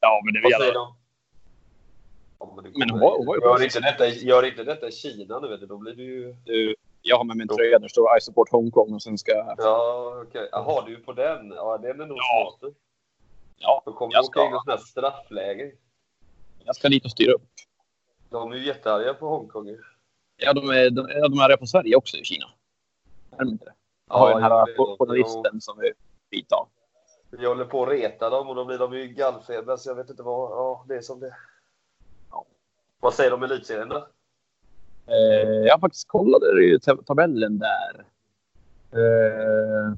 Ja, 0.00 0.22
men 0.24 0.34
det 0.34 0.40
var 0.40 0.50
jävla... 0.50 0.66
Ja, 2.38 2.52
men, 2.62 2.72
Men 2.76 2.90
hon 2.90 3.00
var- 3.00 3.16
hon 3.16 3.26
var 3.26 3.36
ju 3.36 3.40
gör, 3.42 3.62
inte 3.64 3.80
detta, 3.80 4.06
i- 4.06 4.24
gör 4.26 4.42
inte 4.46 4.64
detta 4.64 4.88
i 4.88 4.92
Kina 4.92 5.38
nu, 5.40 5.48
vet 5.48 5.60
du. 5.60 5.66
Då 5.66 5.76
blir 5.78 5.92
du 5.94 6.02
ju... 6.04 6.36
Du, 6.44 6.74
jag 7.02 7.16
har 7.16 7.24
med 7.24 7.36
mig 7.36 7.46
en 7.50 7.56
tröja 7.56 7.78
där 7.78 7.82
det 7.86 7.88
står 7.90 8.16
I 8.18 8.20
support 8.20 8.50
Hongkong 8.50 8.94
och 8.94 9.02
sen 9.02 9.18
ska. 9.18 9.54
Ja, 9.58 10.22
okej. 10.28 10.48
Jaha, 10.52 10.84
du 10.86 10.94
är 10.94 11.00
på 11.00 11.12
den. 11.12 11.50
Ja, 11.56 11.78
den 11.78 12.00
är 12.00 12.06
nog 12.06 12.16
Ja. 12.18 12.56
smart. 12.60 12.72
Ja, 13.58 13.82
Då 13.86 13.92
kommer 13.92 14.12
du 14.12 14.16
jag 14.16 14.24
åka 14.24 14.40
in 14.40 14.46
i 14.46 14.50
ska, 14.50 14.60
sådana 14.60 14.76
här 14.76 14.84
straffläge. 14.86 15.72
jag 16.64 16.76
ska 16.76 16.88
dit 16.88 17.04
och 17.04 17.10
styra 17.10 17.32
upp. 17.32 17.42
De 18.30 18.52
är 18.52 18.56
ju 18.56 18.66
jättearga 18.66 19.14
på 19.14 19.28
Hongkong. 19.28 19.76
Ja, 20.36 20.52
de 20.52 20.70
är, 20.70 20.90
de, 20.90 21.08
ja, 21.08 21.28
de 21.28 21.38
är 21.38 21.44
arga 21.44 21.56
på 21.56 21.66
Sverige 21.66 21.96
också 21.96 22.16
i 22.16 22.24
Kina. 22.24 22.46
Är 23.30 23.38
de 23.44 23.48
inte 23.48 23.64
det? 23.64 23.74
Jag 24.08 24.14
har 24.16 24.28
ju 24.28 24.34
den 24.34 24.42
här 24.42 24.96
journalisten 24.98 25.60
som 25.60 25.78
är 25.78 25.92
bit 26.30 26.52
av. 26.52 26.68
Vi 27.30 27.46
håller 27.46 27.64
på 27.64 27.82
att 27.82 27.88
reta 27.88 28.30
dem 28.30 28.48
och 28.48 28.54
då 28.54 28.64
blir 28.64 28.78
de 28.78 28.92
ju 28.92 29.08
gallfeber 29.08 29.76
så 29.76 29.90
jag 29.90 29.94
vet 29.94 30.10
inte 30.10 30.22
vad. 30.22 30.50
Ja, 30.50 30.84
det 30.88 30.94
är 30.96 31.00
som 31.00 31.20
det 31.20 31.36
Ja. 32.30 32.44
Vad 33.00 33.14
säger 33.14 33.30
de 33.30 33.34
om 33.36 33.42
elitserien 33.42 33.88
då? 33.88 34.06
Eh, 35.06 35.48
jag 35.66 35.80
faktiskt 35.80 36.08
tab- 36.08 37.04
tabellen 37.06 37.58
där. 37.58 38.04
Eh, 38.92 39.94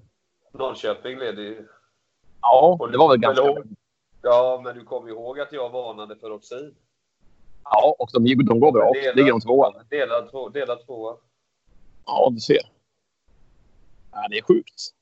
Norrköping 0.52 1.18
leder 1.18 1.42
ju. 1.42 1.66
Ja, 2.40 2.88
det 2.92 2.98
var 2.98 3.08
väl 3.08 3.18
ganska... 3.18 3.44
Ja, 4.22 4.60
men 4.64 4.74
du 4.74 4.84
kommer 4.84 5.08
ihåg 5.08 5.40
att 5.40 5.52
jag 5.52 5.70
varnade 5.70 6.16
för 6.16 6.30
offside. 6.30 6.74
Ja, 7.64 7.96
och 7.98 8.10
de, 8.12 8.44
de 8.44 8.60
går 8.60 8.72
bra 8.72 8.88
också. 8.88 9.12
Ligger 9.14 9.30
de 9.30 9.40
tvåa? 9.40 9.82
Delad 9.90 10.30
två, 10.30 10.48
delad 10.48 10.86
tvåa. 10.86 11.16
Ja, 12.06 12.30
du 12.32 12.40
ser. 12.40 12.60
Ja, 14.12 14.26
det 14.30 14.38
är 14.38 14.42
sjukt. 14.42 14.92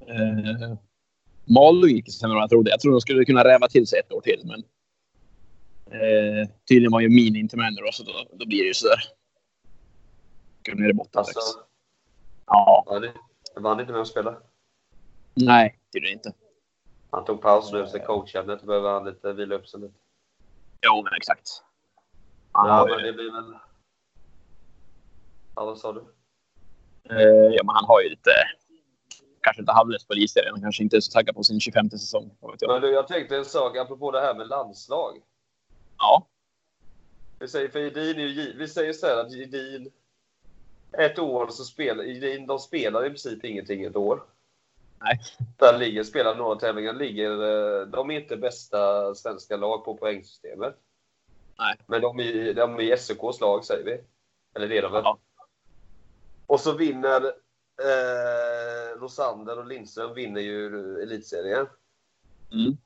Eh, 0.00 0.74
Malung 1.44 1.90
gick 1.90 2.12
sämre 2.12 2.36
än 2.36 2.40
jag 2.40 2.50
trodde. 2.50 2.70
Jag 2.70 2.80
trodde 2.80 2.94
de 2.94 3.00
skulle 3.00 3.24
kunna 3.24 3.44
räva 3.44 3.68
till 3.68 3.86
sig 3.86 3.98
ett 3.98 4.12
år 4.12 4.20
till, 4.20 4.42
men 4.44 4.60
eh, 6.00 6.48
tydligen 6.68 6.92
var 6.92 7.00
ju 7.00 7.08
min 7.08 7.36
inte 7.36 7.56
med 7.56 7.76
då, 7.76 7.92
så 7.92 8.02
då, 8.02 8.12
då 8.32 8.46
blir 8.46 8.58
det 8.58 8.66
ju 8.66 8.74
sådär. 8.74 9.00
Går 10.64 10.74
ner 10.74 10.88
i 10.88 10.92
botten 10.92 11.18
Alltså. 11.18 11.40
Ja, 12.46 12.84
vann 13.56 13.80
inte 13.80 13.92
med 13.92 14.00
att 14.00 14.08
spela. 14.08 14.36
nej, 15.34 15.77
tydligen 15.92 16.18
inte. 16.18 16.32
Han 17.10 17.24
tog 17.24 17.40
paus 17.42 17.72
nu 17.72 17.84
efter 17.84 17.98
coachandet. 18.06 18.62
Behöver 18.62 18.90
han 18.90 19.04
lite 19.04 19.32
vila 19.32 19.54
upp 19.54 19.68
sig 19.68 19.80
lite. 19.80 19.94
Jo, 20.82 21.02
men 21.04 21.12
exakt. 21.16 21.48
Han 22.52 22.68
Ja, 22.68 22.86
men 22.88 23.02
det 23.04 23.12
blir 23.12 23.32
väl... 23.32 23.54
Ja, 25.56 25.64
vad 25.64 25.78
sa 25.78 25.92
du? 25.92 26.00
eh, 27.10 27.54
ja, 27.54 27.62
men 27.64 27.74
han 27.74 27.84
har 27.84 28.00
ju 28.02 28.08
lite... 28.08 28.30
Kanske 29.40 29.62
inte 29.62 29.72
halvlöst 29.72 30.08
på 30.08 30.12
elitserien. 30.14 30.52
Han 30.52 30.62
kanske 30.62 30.82
inte 30.82 30.96
är 30.96 31.00
så 31.00 31.12
taggad 31.12 31.34
på 31.34 31.42
sin 31.42 31.60
25 31.60 31.90
säsong. 31.90 32.36
Jag. 32.40 32.56
Men 32.68 32.80
du, 32.82 32.90
jag 32.90 33.08
tänkte 33.08 33.36
en 33.36 33.44
sak 33.44 33.76
apropå 33.76 34.10
det 34.10 34.20
här 34.20 34.34
med 34.34 34.48
landslag. 34.48 35.22
Ja, 35.98 36.26
Vi 37.38 37.48
säger, 37.48 37.68
för 37.68 37.78
Edin 37.78 38.18
är 38.18 38.26
ju, 38.26 38.58
vi 38.58 38.68
säger 38.68 38.92
så 38.92 39.06
här 39.06 39.20
att 39.20 39.32
Edin, 39.32 39.92
ett 40.92 41.18
år 41.18 41.48
så 41.48 41.64
spelar, 41.64 42.04
Edin, 42.04 42.46
de 42.46 42.58
spelar 42.58 43.06
i 43.06 43.08
princip 43.08 43.44
ingenting 43.44 43.84
ett 43.84 43.96
år. 43.96 44.22
Nej. 45.00 45.20
Där 45.56 45.78
ligger, 45.78 46.02
spelar 46.04 46.34
några 46.34 46.58
tävlingar, 46.58 46.92
ligger, 46.92 47.30
eh, 47.30 47.86
de 47.86 48.10
är 48.10 48.20
inte 48.20 48.36
bästa 48.36 49.14
svenska 49.14 49.56
lag 49.56 49.84
på 49.84 49.96
poängsystemet. 49.96 50.76
Nej. 51.58 51.76
Men 51.86 52.00
de 52.00 52.20
är, 52.20 52.54
de 52.54 52.74
är 52.74 52.80
i 52.80 52.96
SOKs 52.98 53.40
lag 53.40 53.64
säger 53.64 53.84
vi. 53.84 54.00
Eller 54.54 54.68
det 54.68 54.78
är 54.78 54.82
de 54.82 54.92
väl? 54.92 55.02
Ja. 55.04 55.18
Och 56.46 56.60
så 56.60 56.72
vinner 56.72 57.24
eh, 57.26 59.00
Rosander 59.00 59.58
och 59.58 59.66
Lindström 59.66 60.14
vinner 60.14 60.40
ju 60.40 60.66
elitserien. 61.02 61.66
mm. 62.52 62.76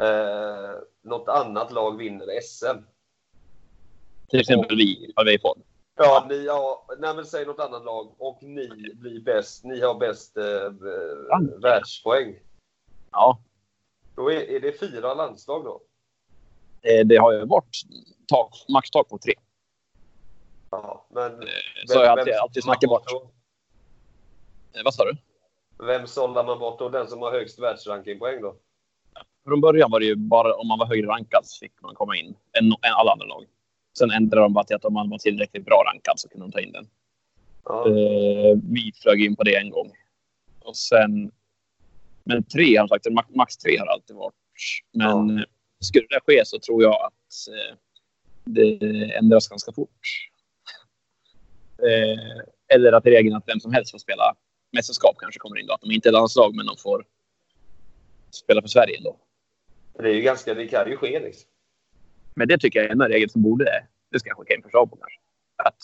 Eh, 0.00 0.74
något 1.02 1.28
annat 1.28 1.72
lag 1.72 1.96
vinner 1.96 2.40
SM. 2.42 2.78
till 4.28 4.40
exempel 4.40 4.76
vi 4.76 5.12
har 5.16 5.24
vi 5.24 5.38
fått. 5.38 5.67
Ja, 5.98 6.26
ni, 6.28 6.44
ja 6.44 6.86
nej, 6.98 7.14
men 7.14 7.26
säg 7.26 7.46
något 7.46 7.58
annat 7.60 7.84
lag. 7.84 8.14
Och 8.18 8.42
ni 8.42 8.68
blir 8.94 9.20
bäst. 9.20 9.64
Ni 9.64 9.80
har 9.80 9.94
bäst 9.94 10.36
eh, 10.36 10.44
Ja. 10.44 11.40
världspoäng. 11.62 12.36
Ja, 13.10 13.38
Då 14.16 14.32
är, 14.32 14.40
är 14.50 14.60
det 14.60 14.80
fyra 14.80 15.14
landslag 15.14 15.64
då? 15.64 15.80
eh, 16.82 17.06
det 17.06 17.16
har 17.16 17.32
ju 17.32 17.44
varit 17.46 17.76
tak, 18.26 18.54
maxtak 18.68 19.08
på 19.08 19.18
tre. 19.18 19.34
Ja, 20.70 21.06
men... 21.10 21.42
Eh, 21.42 21.48
Så 21.86 21.94
jag 21.98 22.00
har 22.00 22.06
alltid, 22.18 22.34
vem 22.34 22.40
alltid 22.42 22.64
man 22.66 22.76
bort. 22.88 23.12
Eh, 24.74 24.80
Vad 24.84 24.94
sa 24.94 25.04
du? 25.04 25.16
Vem 25.86 26.06
sållar 26.06 26.44
man 26.44 26.58
bort 26.58 26.78
då? 26.78 26.88
Den 26.88 27.08
som 27.08 27.22
har 27.22 27.30
högst 27.32 27.58
världsrankingpoäng 27.58 28.42
då? 28.42 28.56
Från 29.44 29.60
början 29.60 29.90
var 29.90 30.00
det 30.00 30.06
ju 30.06 30.16
bara 30.16 30.54
om 30.54 30.68
man 30.68 30.78
var 30.78 30.86
högre 30.86 31.06
rankad 31.08 31.46
så 31.46 31.58
fick 31.58 31.82
man 31.82 31.94
komma 31.94 32.16
in 32.16 32.26
än, 32.58 32.64
än 32.66 32.92
alla 32.96 33.12
andra 33.12 33.26
lag. 33.26 33.46
Sen 33.98 34.10
ändrade 34.10 34.42
de 34.42 34.52
bara 34.52 34.64
till 34.64 34.76
att 34.76 34.84
om 34.84 34.94
man 34.94 35.10
var 35.10 35.18
tillräckligt 35.18 35.64
bra 35.64 35.82
rankad 35.92 36.20
så 36.20 36.28
kunde 36.28 36.46
de 36.46 36.52
ta 36.52 36.60
in 36.60 36.72
den. 36.72 36.88
Ja. 37.64 37.88
Eh, 37.88 38.58
vi 38.70 38.92
flög 39.02 39.24
in 39.24 39.36
på 39.36 39.42
det 39.42 39.56
en 39.56 39.70
gång. 39.70 39.92
Och 40.60 40.76
sen 40.76 41.30
Men 42.24 42.42
tre 42.42 42.76
har 42.76 42.88
sagt, 42.88 43.06
max 43.36 43.56
tre 43.56 43.78
har 43.78 43.86
alltid 43.86 44.16
varit. 44.16 44.34
Men 44.92 45.38
ja. 45.38 45.44
skulle 45.80 46.06
det 46.06 46.20
ske 46.26 46.42
så 46.44 46.58
tror 46.58 46.82
jag 46.82 46.94
att 46.94 47.48
eh, 47.48 47.76
det 48.44 49.16
ändras 49.16 49.48
ganska 49.48 49.72
fort. 49.72 50.00
Eh, 51.78 52.42
eller 52.74 52.92
att 52.92 53.06
regeln 53.06 53.36
att 53.36 53.48
vem 53.48 53.60
som 53.60 53.72
helst 53.72 53.90
får 53.90 53.98
spela 53.98 54.34
mästerskap 54.72 55.16
kanske 55.18 55.38
kommer 55.38 55.58
in 55.58 55.66
då. 55.66 55.74
Att 55.74 55.80
de 55.80 55.90
inte 55.90 56.08
är 56.08 56.12
landslag 56.12 56.54
men 56.56 56.66
de 56.66 56.76
får 56.76 57.04
spela 58.30 58.60
för 58.60 58.68
Sverige 58.68 58.96
ändå. 58.96 59.16
Det 59.92 60.08
är 60.08 60.14
ju 60.14 60.22
ganska, 60.22 60.54
det 60.54 60.66
kan 60.66 60.90
ju 60.90 60.96
ske 60.96 61.20
liksom. 61.20 61.50
Men 62.38 62.48
det 62.48 62.58
tycker 62.58 62.78
jag 62.78 62.88
är 62.88 62.92
en 62.92 63.08
regel 63.08 63.30
som 63.30 63.42
borde, 63.42 63.86
det 64.10 64.18
ska 64.20 64.28
jag 64.28 64.38
skicka 64.38 64.54
in 64.54 64.62
förslag 64.62 64.90
på 64.90 64.96
kanske. 64.96 65.18
Att, 65.56 65.82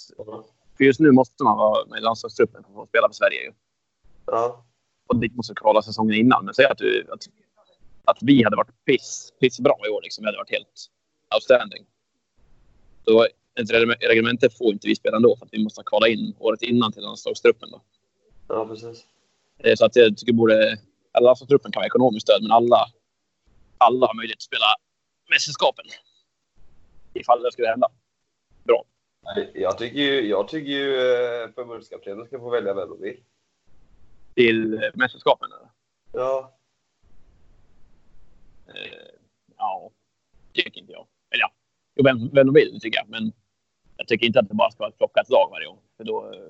för 0.76 0.84
just 0.84 1.00
nu 1.00 1.10
måste 1.10 1.44
man 1.44 1.56
vara 1.58 1.86
med 1.86 1.98
i 1.98 2.00
landslagstruppen 2.00 2.64
för 2.64 2.82
att 2.82 2.88
spela 2.88 3.08
för 3.08 3.14
Sverige 3.14 3.40
ju. 3.42 3.52
Ja. 4.26 4.64
Och 5.06 5.16
dit 5.16 5.36
måste 5.36 5.54
kvala 5.54 5.82
säsongen 5.82 6.14
innan. 6.14 6.44
Men 6.44 6.54
säg 6.54 6.66
att, 6.66 6.78
du, 6.78 7.06
att, 7.12 7.22
att 8.04 8.18
vi 8.20 8.44
hade 8.44 8.56
varit 8.56 8.84
piss, 8.84 9.32
piss 9.40 9.60
bra 9.60 9.78
i 9.86 9.88
år 9.88 10.02
liksom. 10.02 10.22
Vi 10.22 10.26
hade 10.26 10.38
varit 10.38 10.50
helt 10.50 10.90
outstanding. 11.34 11.86
Då, 13.04 13.26
enligt 13.54 14.00
reglementet 14.10 14.58
får 14.58 14.72
inte 14.72 14.88
vi 14.88 14.96
spela 14.96 15.16
ändå 15.16 15.36
för 15.36 15.46
att 15.46 15.52
vi 15.52 15.64
måste 15.64 15.82
kvala 15.86 16.08
in 16.08 16.34
året 16.38 16.62
innan 16.62 16.92
till 16.92 17.02
landslagstruppen. 17.02 17.70
Då. 17.70 17.82
Ja, 18.48 18.66
precis. 18.66 19.06
Så 19.78 19.84
att 19.84 19.96
jag 19.96 20.16
tycker 20.16 20.32
borde... 20.32 20.78
Alla 21.12 21.26
landslagstruppen 21.26 21.72
kan 21.72 21.80
vara 21.80 21.86
ekonomiskt 21.86 22.26
stöd, 22.26 22.42
men 22.42 22.50
alla, 22.50 22.86
alla 23.78 24.06
har 24.06 24.14
möjlighet 24.14 24.38
att 24.38 24.42
spela 24.42 24.66
mästerskapen. 25.30 25.84
Ifall 27.14 27.42
det 27.42 27.52
skulle 27.52 27.68
hända. 27.68 27.88
Bra. 28.64 28.84
Jag 29.54 29.78
tycker 29.78 29.98
ju, 29.98 30.28
jag 30.28 30.48
tycker 30.48 30.70
ju 30.70 30.94
eh, 30.94 31.50
förbundskaptenen 31.54 32.26
ska 32.26 32.38
få 32.38 32.50
välja 32.50 32.74
vem 32.74 32.88
de 32.88 33.00
vill. 33.00 33.20
Till 34.34 34.90
mästerskapen? 34.94 35.48
Eller? 35.52 35.68
Ja. 36.12 36.56
Eh, 38.66 39.14
ja, 39.56 39.90
tycker 40.52 40.80
inte 40.80 40.92
jag. 40.92 41.06
Eller 41.30 41.40
ja, 41.40 41.52
jo, 41.94 42.04
vem, 42.04 42.30
vem 42.32 42.46
de 42.46 42.54
vill 42.54 42.80
tycker 42.80 42.98
jag. 42.98 43.08
Men 43.08 43.32
jag 43.96 44.08
tycker 44.08 44.26
inte 44.26 44.38
att 44.40 44.48
det 44.48 44.54
bara 44.54 44.70
ska 44.70 44.90
vara 44.98 45.22
ett 45.22 45.30
lag 45.30 45.48
varje 45.50 45.66
gång. 45.66 45.78
För 45.96 46.04
då, 46.04 46.32
eh, 46.32 46.40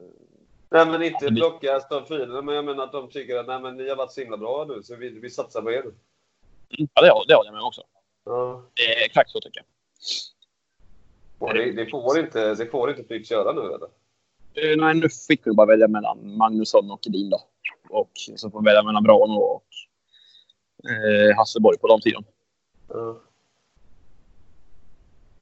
nej, 0.71 0.87
men 0.87 1.03
inte 1.03 1.29
plocka 1.29 1.81
de 1.91 2.07
fyra. 2.07 2.43
Men 2.43 2.55
jag 2.55 2.65
menar 2.65 2.85
att 2.85 2.93
de 2.93 3.11
tycker 3.11 3.37
att 3.37 3.47
nej, 3.47 3.61
men 3.61 3.77
ni 3.77 3.89
har 3.89 3.97
varit 3.97 4.13
så 4.13 4.21
himla 4.21 4.37
bra 4.37 4.65
nu 4.69 4.83
så 4.83 4.97
vi, 4.97 5.09
vi 5.09 5.31
satsar 5.31 5.63
på 5.63 5.73
er. 5.73 5.81
Mm, 5.81 6.89
ja, 6.95 7.03
det, 7.03 7.25
det 7.29 7.35
håller 7.35 7.49
jag 7.49 7.55
med 7.55 7.63
också. 7.63 7.83
Ja. 8.25 8.65
Det 8.75 8.83
är 8.83 9.07
exakt 9.07 9.31
så 9.31 9.41
tycker 9.41 9.59
jag. 9.61 9.67
Och 11.39 11.55
det, 11.55 11.73
det, 11.73 11.87
får 11.87 12.19
inte, 12.19 12.55
det 12.55 12.67
får 12.67 12.91
inte 12.91 13.05
Flyx 13.05 13.31
göra 13.31 13.53
nu 13.53 13.61
eller? 13.61 13.89
Uh, 14.73 14.77
nej, 14.77 14.95
nu 14.95 15.09
fick 15.29 15.47
vi 15.47 15.53
bara 15.53 15.67
välja 15.67 15.89
mellan 15.89 16.37
Magnusson 16.37 16.91
och 16.91 17.07
Edin 17.07 17.31
då. 17.31 17.41
Och 17.89 18.11
så 18.37 18.51
får 18.51 18.61
vi 18.61 18.65
välja 18.65 18.83
mellan 18.83 19.03
Brano 19.03 19.39
och 19.39 19.65
uh, 20.91 21.37
Hasselborg 21.37 21.79
på 21.79 21.89
de 21.89 22.01
tiden. 22.01 22.25
Uh. 22.95 23.17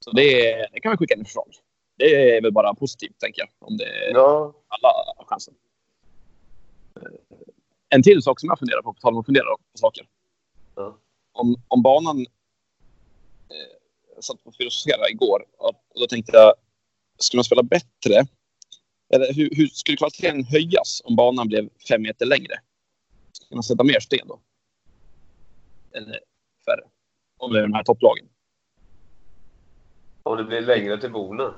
Så 0.00 0.10
det, 0.10 0.54
det 0.72 0.80
kan 0.80 0.90
vi 0.90 0.96
skicka 0.96 1.14
in 1.14 1.24
förslag. 1.24 1.48
Det 1.96 2.36
är 2.36 2.42
väl 2.42 2.52
bara 2.52 2.74
positivt, 2.74 3.18
tänker 3.18 3.42
jag. 3.42 3.48
Om 3.58 3.76
det 3.76 4.10
ja. 4.10 4.54
alla 4.68 4.88
har 5.16 5.24
chansen. 5.26 5.54
En 7.88 8.02
till 8.02 8.22
sak 8.22 8.40
som 8.40 8.46
jag 8.48 8.58
funderar 8.58 8.82
på, 8.82 8.92
på 8.92 9.00
tal 9.00 9.12
om 9.12 9.20
att 9.20 9.26
fundera 9.26 9.44
på 9.44 9.78
saker. 9.78 10.06
Ja. 10.74 10.98
Om, 11.32 11.56
om 11.68 11.82
banan... 11.82 12.26
Satt 14.22 14.36
och 14.44 14.54
filosoferade 14.54 15.10
igår 15.10 15.44
och, 15.58 15.84
då 15.94 16.06
tänkte 16.06 16.32
jag, 16.36 16.54
skulle 17.18 17.38
man 17.38 17.44
spela 17.44 17.62
bättre? 17.62 18.26
Eller 19.14 19.32
hur, 19.34 19.50
hur 19.52 19.66
skulle 19.66 19.96
kvaliteten 19.96 20.44
höjas 20.44 21.02
om 21.04 21.16
banan 21.16 21.48
blev 21.48 21.68
fem 21.88 22.02
meter 22.02 22.26
längre? 22.26 22.54
Skulle 23.32 23.56
man 23.56 23.62
sätta 23.62 23.84
mer 23.84 24.00
sten 24.00 24.28
då? 24.28 24.40
Eller 25.92 26.20
färre? 26.66 26.82
Om 27.38 27.52
det 27.52 27.58
är 27.58 27.62
de 27.62 27.72
här 27.72 27.84
topplagen. 27.84 28.28
Om 30.22 30.36
det 30.36 30.44
blir 30.44 30.60
längre 30.60 31.00
till 31.00 31.12
bona? 31.12 31.54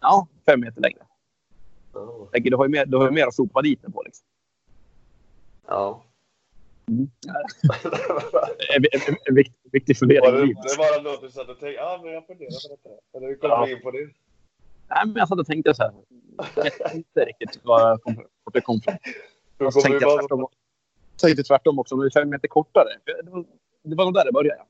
Ja, 0.00 0.28
fem 0.46 0.60
meter 0.60 0.80
längre. 0.80 1.06
Oh. 1.92 2.28
Du 2.32 2.56
har 2.56 2.64
ju 2.64 2.70
mer, 2.70 2.86
du 2.86 2.96
har 2.96 3.04
ju 3.04 3.10
mer 3.10 3.26
att 3.26 3.34
sopa 3.34 3.62
dit 3.62 3.82
den 3.82 3.92
på. 3.92 4.02
Liksom. 4.02 4.26
Ja. 5.66 6.04
Mm. 6.92 7.10
en, 8.74 8.84
en, 8.92 9.16
en 9.24 9.34
viktig, 9.34 9.60
viktig 9.72 9.98
fundering 9.98 10.34
det, 10.34 10.54
det 10.62 10.78
var 10.78 11.02
något 11.02 11.20
du 11.22 11.30
satt 11.30 11.48
och 11.48 11.58
tänkte, 11.60 11.80
ja 11.82 12.00
men 12.02 12.12
jag 12.12 12.26
funderar 12.26 12.68
på 12.68 12.76
detta. 12.76 12.88
Eller 13.16 13.28
hur 13.28 13.36
kom 13.36 13.50
ja. 13.50 13.68
in 13.70 13.82
på 13.82 13.90
det? 13.90 13.98
Nej, 14.90 15.02
men 15.06 15.16
jag 15.16 15.28
satt 15.28 15.38
och 15.38 15.46
tänkte 15.46 15.74
så 15.74 15.82
här. 15.82 15.92
Jag 16.56 16.64
vet 16.64 16.94
inte 16.94 17.24
riktigt 17.24 17.64
var 17.64 18.00
det 18.52 18.60
kom 18.60 18.80
från. 18.80 18.94
Och 19.66 19.72
så 19.72 19.80
tänkte 19.80 20.04
jag 20.04 20.20
tvärtom, 20.20 20.46
tänkte 21.16 21.42
tvärtom 21.42 21.78
också, 21.78 21.94
om 21.94 22.00
det 22.00 22.06
är 22.06 22.20
fem 22.20 22.30
meter 22.30 22.48
kortare. 22.48 22.88
Det 23.04 23.30
var, 23.30 23.44
det 23.82 23.96
var 23.96 24.04
nog 24.04 24.14
där 24.14 24.24
det 24.24 24.32
började. 24.32 24.62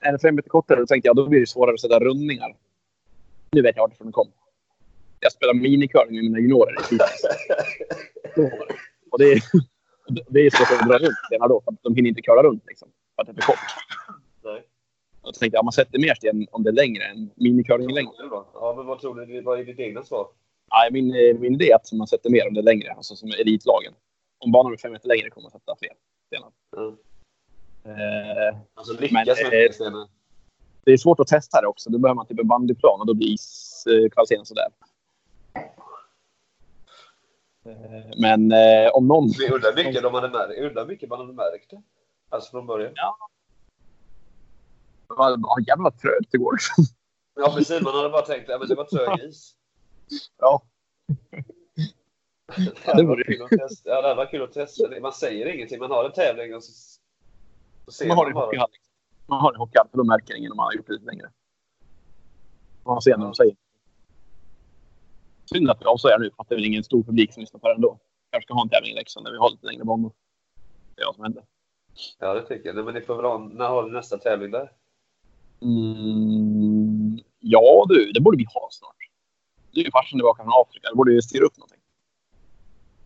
Är 0.00 0.12
det 0.12 0.18
fem 0.18 0.34
meter 0.34 0.50
kortare, 0.50 0.80
då 0.80 0.86
tänkte 0.86 1.08
jag 1.08 1.16
då 1.16 1.28
blir 1.28 1.40
det 1.40 1.46
svårare 1.46 1.74
att 1.74 1.80
sätta 1.80 2.00
rundningar. 2.00 2.56
Nu 3.50 3.62
vet 3.62 3.76
jag 3.76 3.82
varifrån 3.82 4.06
det 4.06 4.12
kom. 4.12 4.28
Jag 5.20 5.32
spelade 5.32 5.58
minicurling 5.58 6.14
med 6.14 6.24
mina 6.24 6.38
juniorer 6.38 6.76
i. 6.92 6.98
Och 9.10 9.18
det 9.18 9.40
det 10.08 10.40
är 10.40 10.50
svårt 10.50 10.80
att 10.80 10.88
dra 10.88 10.98
runt 10.98 11.18
stenar 11.26 11.48
då, 11.48 11.60
för 11.64 11.72
att 11.72 11.82
de 11.82 11.94
hinner 11.94 12.08
inte 12.08 12.22
köra 12.22 12.42
runt 12.42 12.64
liksom, 12.66 12.88
för 13.14 13.22
att 13.22 13.26
det 13.26 13.32
är 13.32 13.34
för 13.34 13.52
kort. 13.52 13.58
Nej. 14.44 14.62
Jag 15.22 15.34
tänkte 15.34 15.58
att 15.58 15.64
man 15.64 15.72
sätter 15.72 15.98
mer 15.98 16.14
sten 16.14 16.46
om 16.50 16.62
det 16.62 16.70
är 16.70 16.72
längre 16.72 17.04
än 17.04 17.30
minicurling 17.34 17.94
längre. 17.94 18.12
Ja, 18.54 18.74
men 18.76 18.86
vad 18.86 19.00
tror 19.00 19.14
du? 19.14 19.40
Vad 19.40 19.60
är 19.60 19.64
ditt 19.64 19.78
egna 19.78 20.02
svar? 20.02 20.28
Ja, 20.70 20.88
min, 20.92 21.06
min 21.40 21.54
idé 21.54 21.70
är 21.70 21.76
att 21.76 21.92
man 21.92 22.06
sätter 22.06 22.30
mer 22.30 22.48
om 22.48 22.54
det 22.54 22.60
är 22.60 22.64
längre, 22.64 22.92
alltså 22.92 23.16
som 23.16 23.28
elitlagen. 23.28 23.92
Om 24.38 24.52
banan 24.52 24.72
är 24.72 24.76
fem 24.76 24.92
meter 24.92 25.08
längre 25.08 25.30
kommer 25.30 25.44
man 25.44 25.50
sätta 25.50 25.76
fler 25.78 25.92
stenar. 26.26 26.50
Mm. 26.76 26.96
Eh, 27.84 28.58
alltså 28.74 28.92
lyckas 28.92 29.12
men, 29.12 29.26
med 29.26 29.36
fler 29.36 29.72
stenar? 29.72 30.08
Det 30.84 30.92
är 30.92 30.96
svårt 30.96 31.20
att 31.20 31.26
testa 31.26 31.60
det 31.60 31.66
också. 31.66 31.90
Då 31.90 31.98
behöver 31.98 32.14
man 32.14 32.26
typ 32.26 32.40
en 32.40 32.48
bandyplan 32.48 33.00
och 33.00 33.06
då 33.06 33.14
blir 33.14 33.28
iskvaliteten 33.28 34.46
sådär. 34.46 34.68
Eh, 37.68 38.10
men 38.20 38.52
eh, 38.52 38.90
om 38.94 39.08
någon... 39.08 39.28
Vi 39.38 39.50
undrar 39.50 39.74
mycket, 39.74 40.02
de 40.02 40.14
hade 40.14 40.28
märkt, 40.28 40.58
undrar 40.58 40.86
mycket 40.86 41.08
man 41.08 41.18
hade 41.18 41.32
märkt 41.32 41.70
det. 41.70 41.82
Alltså 42.28 42.50
från 42.50 42.66
början. 42.66 42.92
Ja. 42.94 43.16
Det 45.08 45.14
var 45.16 45.68
jävla 45.68 45.90
trögt 45.90 46.34
igår. 46.34 46.56
Ja, 47.36 47.52
precis. 47.56 47.82
Man 47.82 47.94
hade 47.94 48.08
bara 48.08 48.22
tänkt 48.22 48.50
att 48.50 48.68
det 48.68 48.74
var 48.74 48.84
trög 48.84 49.28
is. 49.28 49.54
Ja. 50.38 50.62
det 52.96 53.02
var 53.02 53.24
kul 53.24 53.42
att 53.42 53.50
testa. 53.50 53.90
Ja, 53.90 54.08
det 54.08 54.14
var 54.14 54.26
kul 54.30 54.42
att 54.42 54.52
testa. 54.52 55.00
Man 55.00 55.12
säger 55.12 55.46
ingenting. 55.46 55.78
Man 55.78 55.90
har 55.90 56.04
en 56.04 56.12
tävling 56.12 56.54
och 56.54 56.64
så, 56.64 56.72
så 57.84 57.92
ser 57.92 58.08
man, 58.08 58.16
man 58.16 58.24
har 58.24 58.30
i 58.30 58.34
hockeyhall. 58.34 58.70
Man 59.26 59.40
har 59.40 59.52
det 59.52 59.56
i 59.56 59.58
hockeyhall, 59.58 59.88
för 59.90 59.98
då 59.98 60.04
märker 60.04 60.34
ingen 60.34 60.50
om 60.52 60.56
man 60.56 60.66
har 60.66 60.72
gjort 60.72 60.86
det 60.86 60.92
lite 60.92 61.06
längre. 61.06 61.30
Man 62.84 63.02
ser 63.02 63.16
när 63.16 63.24
de 63.24 63.34
säger 63.34 63.56
Synd 65.52 65.70
att 65.70 65.80
vi 65.80 65.84
avslöjar 65.84 66.18
nu, 66.18 66.30
för 66.30 66.42
att 66.42 66.48
det 66.48 66.54
är 66.54 66.56
väl 66.56 66.64
ingen 66.64 66.84
stor 66.84 67.02
publik 67.02 67.32
som 67.32 67.40
lyssnar 67.40 67.60
på 67.60 67.68
det 67.68 67.74
ändå. 67.74 67.98
Kanske 68.30 68.46
ska 68.46 68.54
ha 68.54 68.62
en 68.62 68.68
tävling 68.68 68.92
i 68.92 68.94
Leksand 68.94 69.26
där 69.26 69.32
vi 69.32 69.38
har 69.38 69.50
lite 69.50 69.66
längre 69.66 69.84
banor. 69.84 70.12
Det 70.94 71.02
är 71.02 71.06
vad 71.06 71.14
som 71.14 71.24
händer. 71.24 71.44
Ja, 72.18 72.34
det 72.34 72.42
tycker 72.42 72.74
jag. 72.74 72.84
Men 72.84 72.94
ni 72.94 73.00
får 73.00 73.16
väl 73.16 73.24
ha, 73.24 73.38
när 73.38 73.68
har 73.68 73.82
du 73.82 73.90
nästa 73.90 74.18
tävling 74.18 74.50
där? 74.50 74.72
Mm, 75.62 77.18
ja 77.40 77.86
du, 77.88 78.12
det 78.12 78.20
borde 78.20 78.38
vi 78.38 78.44
ha 78.44 78.68
snart. 78.70 78.96
Du 79.70 79.80
är 79.80 79.84
ju 79.84 79.90
farsan 79.90 80.18
tillbaka 80.18 80.42
från 80.42 80.52
Afrika. 80.54 80.88
Det 80.90 80.96
borde 80.96 81.12
ju 81.12 81.22
styra 81.22 81.44
upp 81.44 81.56
någonting. 81.56 81.80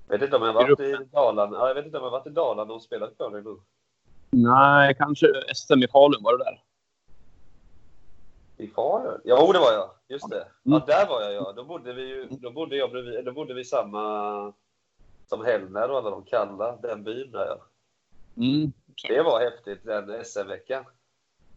Jag 0.08 0.18
vet 0.18 0.22
inte 0.22 0.36
om 0.36 0.42
jag 0.42 0.52
varit 0.52 0.80
i 0.80 0.96
Dalarna. 1.12 1.56
Ja, 1.56 1.68
jag 1.68 1.74
vet 1.74 1.86
inte 1.86 1.98
om 1.98 2.04
jag 2.04 2.10
varit 2.10 2.26
i 2.26 2.30
Dalarna 2.30 2.72
och 2.72 2.82
spelat 2.82 3.18
curling 3.18 3.44
nu. 3.44 3.56
Nej, 4.30 4.94
kanske 4.94 5.26
SM 5.54 5.82
i 5.82 5.88
Falun 5.88 6.22
var 6.22 6.38
det 6.38 6.44
där. 6.44 6.62
I 8.60 8.68
Falun? 8.68 9.20
Ja, 9.24 9.52
det 9.52 9.58
var 9.58 9.72
jag. 9.72 9.90
Just 10.08 10.30
det. 10.30 10.46
Ja, 10.62 10.76
mm. 10.76 10.86
där 10.86 11.06
var 11.06 11.22
jag 11.22 11.32
ja. 11.32 11.52
Då 11.56 11.64
bodde 11.64 11.92
vi 11.92 12.02
ju, 12.02 12.26
då 12.30 12.50
bodde 12.50 12.76
jag 12.76 12.90
bredvid, 12.90 13.24
då 13.24 13.32
bodde 13.32 13.54
vi 13.54 13.64
samma 13.64 14.52
som 15.26 15.44
Hellner 15.44 15.90
och 15.90 15.98
alla 15.98 16.10
de 16.10 16.24
kalla, 16.24 16.76
den 16.76 17.04
byn 17.04 17.30
där 17.30 17.46
ja. 17.46 17.66
Mm, 18.36 18.72
det 19.08 19.22
var 19.22 19.40
häftigt, 19.40 19.84
den 19.84 20.24
SM-veckan. 20.24 20.84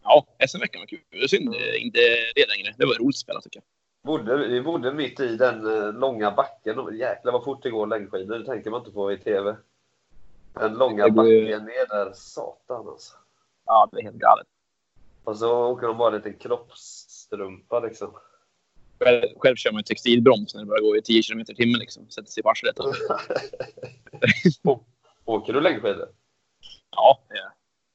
Ja, 0.02 0.26
SM-veckan 0.48 0.80
var 0.80 0.86
kul. 0.86 1.00
Det 1.10 1.16
är 1.16 1.28
synd 1.28 1.48
mm. 1.48 1.60
inte 1.78 1.98
det 2.34 2.48
längre. 2.48 2.74
Det 2.78 2.86
var 2.86 2.94
roligt 2.94 3.16
att 3.16 3.20
spela 3.20 3.40
tycker 3.40 3.58
jag. 3.58 3.64
Bodde, 4.02 4.48
vi 4.48 4.60
bodde 4.60 4.92
mitt 4.92 5.20
i 5.20 5.36
den 5.36 5.66
eh, 5.66 5.92
långa 5.92 6.30
backen. 6.30 6.96
Jäklar 6.98 7.32
vad 7.32 7.44
fort 7.44 7.62
det 7.62 7.70
går 7.70 7.86
längdskidor. 7.86 8.38
Det 8.38 8.46
tänker 8.46 8.70
man 8.70 8.80
inte 8.80 8.92
på 8.92 9.12
i 9.12 9.18
TV. 9.18 9.56
Den 10.52 10.74
långa 10.74 11.08
backen 11.08 11.64
ner 11.64 11.88
där. 11.88 12.12
Satan 12.12 12.88
alltså. 12.88 13.16
Ja, 13.66 13.88
det 13.92 13.98
är 13.98 14.02
helt 14.02 14.16
galet. 14.16 14.46
Och 15.24 15.36
så 15.38 15.66
åker 15.66 15.86
de 15.86 15.98
bara 15.98 16.08
en 16.08 16.14
liten 16.16 16.34
kroppsstrumpa 16.34 17.80
liksom. 17.80 18.14
Själv, 19.00 19.22
själv 19.36 19.56
kör 19.56 19.72
man 19.72 19.78
ju 19.78 19.82
textilbroms 19.82 20.54
när 20.54 20.60
det 20.60 20.66
börjar 20.66 20.82
gå 20.82 20.96
i 20.96 21.02
10 21.02 21.22
km 21.22 21.40
i 21.40 21.44
timmen. 21.44 21.80
Liksom. 21.80 22.10
Sätter 22.10 22.30
sig 22.30 22.42
i 22.44 22.48
arslet. 22.48 22.76
Åker 25.24 25.52
du 25.52 25.60
längdskidor? 25.60 26.08
Ja, 26.90 27.18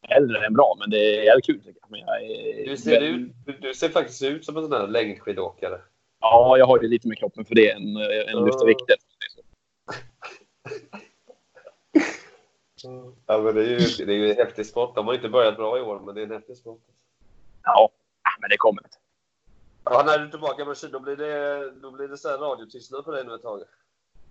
hellre 0.10 0.46
än 0.46 0.54
bra, 0.54 0.76
men 0.80 0.90
det 0.90 0.98
är 0.98 1.24
jävligt 1.24 1.46
kul 1.46 1.60
tycker 1.60 1.80
jag. 1.82 1.92
Men 1.92 2.00
jag 2.00 2.24
är... 2.24 2.70
du, 2.70 2.78
ser 2.78 3.02
ut, 3.02 3.32
du 3.62 3.74
ser 3.74 3.90
faktiskt 3.90 4.24
ut 4.24 4.46
som 4.46 4.58
en 4.58 4.64
sån 4.64 4.72
där 4.72 4.88
längdskidåkare. 4.88 5.82
Ja, 6.20 6.58
jag 6.58 6.66
har 6.66 6.82
ju 6.82 6.88
lite 6.88 7.08
mer 7.08 7.16
kroppen 7.16 7.46
för 7.46 7.56
det 7.56 7.72
än, 7.72 7.98
än 8.28 8.46
lyfta 8.46 8.66
vikter. 8.66 8.96
Ja, 13.26 13.42
men 13.42 13.56
det 13.56 13.62
är 13.62 13.80
ju, 13.80 14.06
det 14.06 14.14
är 14.14 14.18
ju 14.18 14.32
en 14.32 14.38
häftig 14.38 14.66
sport. 14.66 14.96
De 14.96 15.08
har 15.08 15.14
inte 15.14 15.30
börjat 15.30 15.58
bra 15.58 15.78
i 15.78 15.82
år, 15.82 16.00
men 16.00 16.16
det 16.16 16.22
är 16.22 16.26
en 16.26 16.32
häftig 16.32 16.58
sport. 16.58 16.82
Ja, 17.76 17.90
men 18.42 18.50
det 18.50 18.58
kommer. 18.58 18.84
Ja, 19.84 20.04
när 20.06 20.18
du 20.20 20.26
är 20.26 20.30
tillbaka 20.30 20.66
med 20.66 20.78
Kina, 20.78 20.92
då 20.92 21.00
blir 21.00 21.16
det, 21.16 21.72
då 21.72 21.92
blir 21.92 22.08
det 22.08 22.18
så 22.18 22.30
här 22.30 22.38
radiotystnad 22.38 23.06
på 23.06 23.12
dig 23.12 23.26
nu 23.26 23.36
ett 23.36 23.42
tag. 23.42 23.62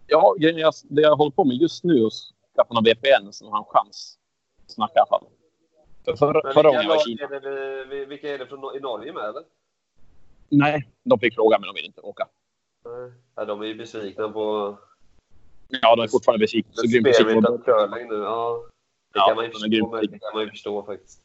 Ja, 0.07 0.35
att 0.69 0.75
det 0.89 1.03
jag 1.03 1.17
håller 1.17 1.31
på 1.31 1.45
med 1.45 1.57
just 1.57 1.85
nu 1.85 1.95
är 2.03 2.07
att 2.07 2.13
skaffa 2.57 2.75
någon 2.75 2.85
VPN 2.85 3.33
så 3.33 3.51
har 3.51 3.59
en 3.59 3.65
chans 3.65 4.19
att 4.65 4.71
snacka 4.73 4.93
i 4.97 4.99
alla 4.99 5.07
fall. 5.07 5.27
För 6.05 6.11
Men 6.13 6.19
förra 6.19 6.33
vilka 6.43 6.63
gången 6.63 6.83
jag 6.83 6.89
var 6.89 6.97
i 6.97 7.01
Kina... 7.01 7.25
är 7.37 7.41
det, 7.41 7.85
vi- 7.85 8.05
vilka 8.05 8.35
är 8.35 8.39
det 8.39 8.47
från, 8.47 8.77
i 8.77 8.81
Norge 8.81 9.13
med, 9.13 9.25
eller? 9.25 9.43
Nej, 10.49 10.89
de 11.05 11.19
fick 11.19 11.35
fråga 11.35 11.59
men 11.59 11.67
de 11.67 11.75
vill 11.75 11.85
inte 11.87 12.01
åka. 12.01 12.29
Nej. 12.85 13.13
Ja, 13.35 13.45
de 13.45 13.61
är 13.63 13.67
ju 13.67 13.75
besvikna 13.75 14.29
på 14.29 14.77
Ja, 15.69 15.97
de 15.97 16.03
är 16.03 16.09
fortfarande 16.09 16.43
besvikna. 16.43 16.73
Så 16.75 16.87
grymt 16.89 17.05
besvikna. 17.05 17.49
av 17.49 17.59
curling 17.59 18.09
nu. 18.09 18.15
Ja, 18.15 18.63
det 19.13 19.19
Ja, 19.19 19.27
kan 19.27 19.37
man 19.37 19.45
ju 19.45 19.51
förstå, 19.51 19.91
kan 20.21 20.31
man 20.35 20.43
ju 20.43 20.51
förstå 20.51 20.83
faktiskt. 20.83 21.21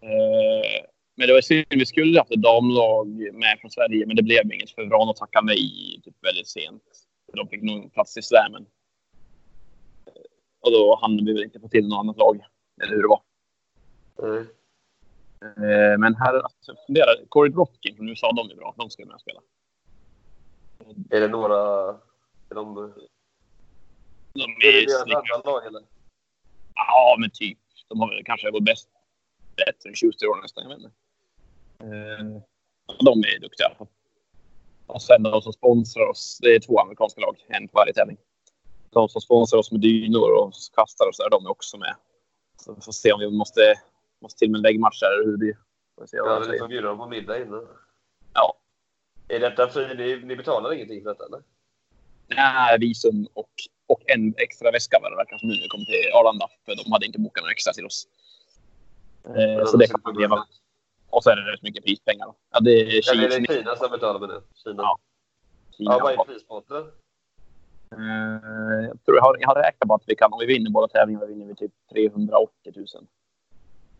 Eh, 0.00 0.84
Men 1.18 1.26
det 1.28 1.32
var 1.34 1.40
synd. 1.40 1.66
Vi 1.68 1.86
skulle 1.86 2.18
haft 2.18 2.30
ett 2.30 2.42
damlag 2.42 3.08
med 3.34 3.58
från 3.60 3.70
Sverige, 3.70 4.06
men 4.06 4.16
det 4.16 4.22
blev 4.22 4.52
inget 4.52 4.70
för 4.70 4.84
Vrana 4.86 5.12
tackade 5.12 5.46
nej 5.46 6.00
typ 6.04 6.14
väldigt 6.24 6.48
sent. 6.48 6.82
De 7.32 7.48
fick 7.48 7.62
nog 7.62 7.92
plats 7.94 8.16
i 8.16 8.22
slammen. 8.22 8.66
Eh, 10.06 10.12
Och 10.60 10.72
då 10.72 10.98
hann 11.02 11.24
vi 11.24 11.32
väl 11.32 11.42
inte 11.42 11.60
få 11.60 11.68
till 11.68 11.88
något 11.88 11.98
annat 11.98 12.16
lag. 12.18 12.44
Eller 12.82 12.92
hur 12.94 13.02
det 13.02 13.08
var. 13.08 13.22
Nej. 14.22 14.40
Eh, 15.42 15.98
Men 15.98 16.14
här, 16.14 16.34
alltså, 16.34 16.72
jag 16.72 16.86
funderar. 16.86 17.14
Corey 17.28 17.52
Dropkin 17.52 17.96
från 17.96 18.08
USA, 18.08 18.32
de 18.32 18.50
är 18.50 18.54
bra. 18.54 18.74
De 18.78 18.90
ska 18.90 19.04
med 19.06 19.14
och 19.14 19.20
spela. 19.20 19.40
Är 21.10 21.20
det 21.20 21.28
några... 21.28 21.54
Är 22.50 22.54
de... 22.54 22.74
De 22.74 24.40
Är 24.40 24.60
det 24.60 24.68
är 24.68 24.86
deras 24.86 25.02
slicka. 25.02 25.18
andra 25.34 25.50
lag, 25.50 25.66
eller? 25.66 25.82
Ja, 26.74 27.16
men 27.20 27.30
typ. 27.30 27.58
De 27.88 28.00
har 28.00 28.08
väl 28.14 28.24
kanske 28.24 28.50
gått 28.50 28.64
bäst. 28.64 28.88
Bättre 29.56 29.88
än 29.88 29.94
Schuster 29.94 30.26
i 30.26 30.28
år 30.28 30.42
nästan. 30.42 30.62
Jag 30.64 30.70
vet 30.70 30.78
inte. 30.84 30.90
Eh, 31.80 32.24
De 33.04 33.18
är 33.18 33.40
duktiga. 33.40 33.72
Och 34.86 35.02
sen 35.02 35.22
de 35.22 35.42
som 35.42 35.52
sponsrar 35.52 36.06
oss. 36.06 36.38
Det 36.42 36.54
är 36.54 36.60
två 36.60 36.80
amerikanska 36.80 37.20
lag. 37.20 37.36
En 37.48 37.68
på 37.68 37.72
varje 37.74 37.92
tävling. 37.92 38.16
De 38.90 39.08
som 39.08 39.20
sponsrar 39.20 39.58
oss 39.58 39.72
med 39.72 39.80
dynor 39.80 40.30
och 40.42 40.52
kastar 40.76 41.08
och 41.08 41.14
så 41.14 41.22
där, 41.22 41.30
de 41.30 41.46
är 41.46 41.50
också 41.50 41.78
med. 41.78 41.94
Så 42.64 42.74
vi 42.74 42.80
får 42.80 42.92
se 42.92 43.12
om 43.12 43.20
vi 43.20 43.30
måste, 43.30 43.60
måste 44.22 44.38
till 44.38 44.50
med 44.50 44.58
en 44.58 44.62
läggmatch 44.62 45.00
där 45.00 45.12
eller 45.14 45.24
hur 45.24 45.32
det 45.32 45.38
blir. 45.38 45.58
Får 45.94 46.02
vi 46.02 46.08
se 46.08 46.16
Ja, 46.16 46.42
säger. 46.44 46.58
får 46.58 46.68
bjuda 46.68 46.88
dem 46.88 46.98
på 46.98 47.06
middag 47.08 47.42
innan. 47.42 47.68
Ja. 48.34 48.54
Är 49.28 49.40
detta 49.40 49.68
fri? 49.68 49.94
Ni, 49.94 50.26
ni 50.26 50.36
betalar 50.36 50.72
ingenting 50.72 51.02
för 51.02 51.08
detta, 51.10 51.26
eller? 51.26 51.42
Nej, 52.28 52.78
visum 52.78 53.26
och, 53.34 53.50
och 53.86 54.02
en 54.06 54.34
extra 54.36 54.70
väska 54.70 54.98
vad 55.02 55.12
det 55.12 55.16
verkar 55.16 55.38
som 55.38 55.48
nu 55.48 55.54
när 55.54 55.62
vi 55.62 55.68
kom 55.68 55.84
till 55.84 56.12
Arlanda. 56.14 56.48
För 56.64 56.76
de 56.84 56.92
hade 56.92 57.06
inte 57.06 57.18
bokat 57.18 57.42
några 57.42 57.52
extra 57.52 57.72
till 57.72 57.86
oss. 57.86 58.06
Eh, 59.24 59.64
så 59.66 59.76
det 59.76 59.86
kan 59.86 60.00
man 60.04 60.14
leva 60.14 60.36
med. 60.36 60.44
Och 61.10 61.22
så 61.22 61.30
är 61.30 61.36
det 61.36 61.52
rätt 61.52 61.62
mycket 61.62 61.84
prispengar. 61.84 62.26
Då. 62.26 62.34
Ja, 62.50 62.60
det 62.60 62.70
är 62.70 63.02
Kina. 63.02 63.28
det 63.28 63.54
Kina 63.54 63.76
som 63.76 63.90
betalar 63.90 64.20
med 64.20 64.28
det? 64.28 64.42
Kina? 64.54 64.82
Ja. 64.82 64.98
Ja, 65.70 65.76
Kina. 65.76 65.98
vad 65.98 66.12
är 66.12 66.16
prispotten? 66.32 66.76
Eh, 67.92 68.86
jag 68.88 69.04
tror 69.04 69.16
jag 69.16 69.22
har, 69.22 69.36
jag 69.40 69.48
har 69.48 69.54
räknat 69.54 69.88
på 69.88 69.94
att 69.94 70.02
vi 70.06 70.14
kan, 70.16 70.32
om 70.32 70.38
vi 70.38 70.46
vinner 70.46 70.70
båda 70.70 70.88
tävlingarna, 70.88 71.26
vinner 71.26 71.46
vi 71.46 71.54
typ 71.54 71.72
380 71.92 72.72
000. 72.76 72.86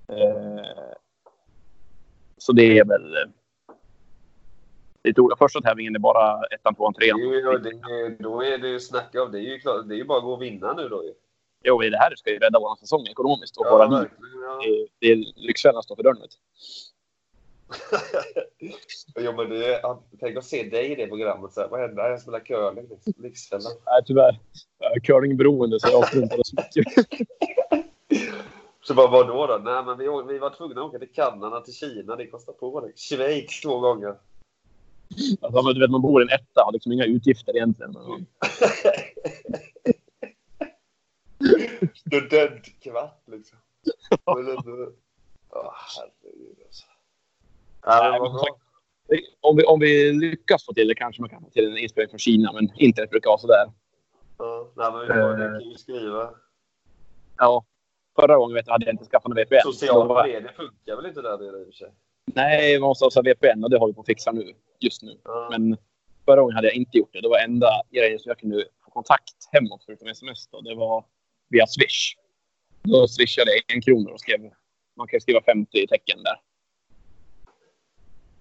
Eh, 0.08 0.64
så 2.36 2.52
det 2.52 2.78
är 2.78 2.84
väl... 2.84 3.14
eh, 3.16 3.22
Det 5.02 5.12
tror 5.14 5.30
jag. 5.30 5.38
Första 5.38 5.60
tävlingen 5.60 5.94
är 5.94 5.98
bara 5.98 6.42
ettan, 6.44 6.74
tvåan, 6.74 6.94
trean. 6.94 7.18
ju, 7.18 7.40
det 7.58 8.16
då 8.18 8.42
är 8.44 8.58
det 8.58 8.68
ju 8.68 8.80
snacka 8.80 9.22
om. 9.22 9.32
Det 9.32 9.38
är 9.38 9.42
ju, 9.42 9.58
klart, 9.60 9.88
det 9.88 9.94
är 9.94 9.96
ju 9.98 10.04
bara 10.04 10.18
att 10.18 10.24
gå 10.24 10.32
och 10.32 10.42
vinna 10.42 10.72
nu 10.72 10.88
då 10.88 11.04
ju. 11.04 11.14
Jo, 11.64 11.78
det 11.80 11.98
här 11.98 12.14
ska 12.16 12.30
ju 12.30 12.38
rädda 12.38 12.58
vår 12.60 12.76
säsong 12.76 13.06
ekonomiskt 13.06 13.56
och 13.56 13.66
Ja, 13.66 13.70
våra 13.70 14.00
liv. 14.00 14.10
Ja. 14.44 14.60
Det, 14.64 14.68
är- 14.70 14.88
det 14.98 15.06
är 15.12 15.16
Lyxfällan 15.46 15.82
står 15.82 15.96
för 15.96 16.02
dörren. 16.02 16.18
Du. 17.68 18.72
jo, 19.24 19.32
men 19.32 19.52
är, 19.52 19.96
tänk 20.20 20.36
att 20.36 20.44
se 20.44 20.62
dig 20.62 20.92
i 20.92 20.94
det 20.94 21.06
programmet. 21.06 21.52
Så 21.52 21.60
här, 21.60 21.68
vad 21.68 21.80
händer? 21.80 22.10
Jag 22.10 22.20
spelar 22.20 22.40
curling. 22.40 22.88
liksom. 22.90 23.12
Lyxfällan. 23.16 23.72
Nej, 23.86 24.02
tyvärr. 24.06 24.38
Jag 24.78 24.96
är 24.96 25.00
curlingberoende 25.00 25.80
så 25.80 25.88
jag 25.88 26.08
struntar 26.08 26.38
så 26.42 26.56
mycket. 26.56 27.08
Så 28.82 28.94
bara, 28.94 29.10
vadå 29.10 29.46
då? 29.46 29.58
Nej, 29.64 29.84
men 29.84 29.98
vi, 29.98 30.32
vi 30.32 30.38
var 30.38 30.50
tvungna 30.50 30.80
att 30.80 30.86
åka 30.86 30.98
till 30.98 31.12
Kanada, 31.12 31.60
till 31.60 31.74
Kina. 31.74 32.16
Det 32.16 32.26
kostar 32.26 32.52
på 32.52 32.80
det. 32.80 32.92
Schweiz 32.96 33.60
två 33.60 33.80
gånger. 33.80 34.14
Alltså, 35.40 35.62
men 35.62 35.74
du 35.74 35.80
vet, 35.80 35.90
man 35.90 36.02
bor 36.02 36.22
i 36.22 36.24
en 36.24 36.28
etta 36.28 36.62
har 36.64 36.72
liksom 36.72 36.92
inga 36.92 37.04
utgifter 37.04 37.56
egentligen. 37.56 37.92
Men, 37.92 38.26
Studentkvart 41.94 43.22
liksom. 43.26 43.58
Men 44.26 44.58
Åh, 45.50 45.74
herregud 45.96 46.58
alltså. 46.66 46.86
Ja, 47.82 48.42
om, 49.40 49.56
vi, 49.56 49.64
om 49.64 49.80
vi 49.80 50.12
lyckas 50.12 50.64
få 50.64 50.72
till 50.72 50.88
det 50.88 50.94
kanske 50.94 51.22
man 51.22 51.28
kan 51.30 51.42
få 51.42 51.50
till 51.50 51.66
en 51.66 51.78
inspelning 51.78 52.10
från 52.10 52.18
Kina, 52.18 52.52
men 52.52 52.70
internet 52.76 53.10
brukar 53.10 53.30
vara 53.30 53.38
sådär. 53.38 53.64
Ja, 54.38 54.70
nej, 54.76 54.90
men 54.92 55.00
vi 55.00 55.06
får, 55.06 55.36
det 55.36 55.44
Eh. 55.44 55.50
kan 55.60 55.70
ju 55.70 55.76
skriva. 55.76 56.30
Ja. 57.38 57.64
Förra 58.20 58.36
gången 58.36 58.54
vet 58.54 58.66
jag, 58.66 58.72
hade 58.72 58.86
jag 58.86 58.94
inte 58.94 59.04
skaffat 59.04 59.28
någon 59.28 59.36
VPN. 59.36 59.60
Sociala 59.64 60.22
medier 60.26 60.52
funkar 60.56 60.96
väl 60.96 61.06
inte 61.06 61.22
där 61.22 61.38
nere 61.38 61.58
i 61.60 61.62
och 61.62 61.66
för 61.66 61.72
sig? 61.72 61.92
Nej, 62.34 62.80
man 62.80 62.86
måste 62.88 63.04
ha 63.04 63.22
VPN 63.22 63.64
och 63.64 63.70
det 63.70 63.78
har 63.78 63.86
vi 63.86 63.92
på 63.94 64.00
att 64.00 64.06
fixa 64.06 64.32
nu. 64.32 64.52
Just 64.80 65.02
nu. 65.02 65.18
Ja. 65.24 65.48
Men 65.50 65.76
förra 66.24 66.40
gången 66.40 66.54
hade 66.56 66.66
jag 66.68 66.74
inte 66.76 66.98
gjort 66.98 67.12
det. 67.12 67.20
Det 67.20 67.28
var 67.28 67.38
enda 67.38 67.68
grejen 67.90 68.18
som 68.18 68.28
jag 68.30 68.38
kunde 68.38 68.64
få 68.84 68.90
kontakt 68.90 69.34
hemåt 69.52 69.82
förutom 69.86 70.08
sms. 70.08 70.48
Då. 70.48 70.60
Det 70.60 70.74
var 70.74 71.04
via 71.48 71.66
Swish. 71.66 72.14
Då 72.82 73.08
swishade 73.08 73.50
jag 73.50 73.76
en 73.76 73.82
krona 73.82 74.10
och 74.10 74.20
skrev... 74.20 74.40
Man 74.96 75.08
kan 75.08 75.20
skriva 75.20 75.40
50 75.42 75.86
tecken 75.86 76.22
där. 76.22 76.40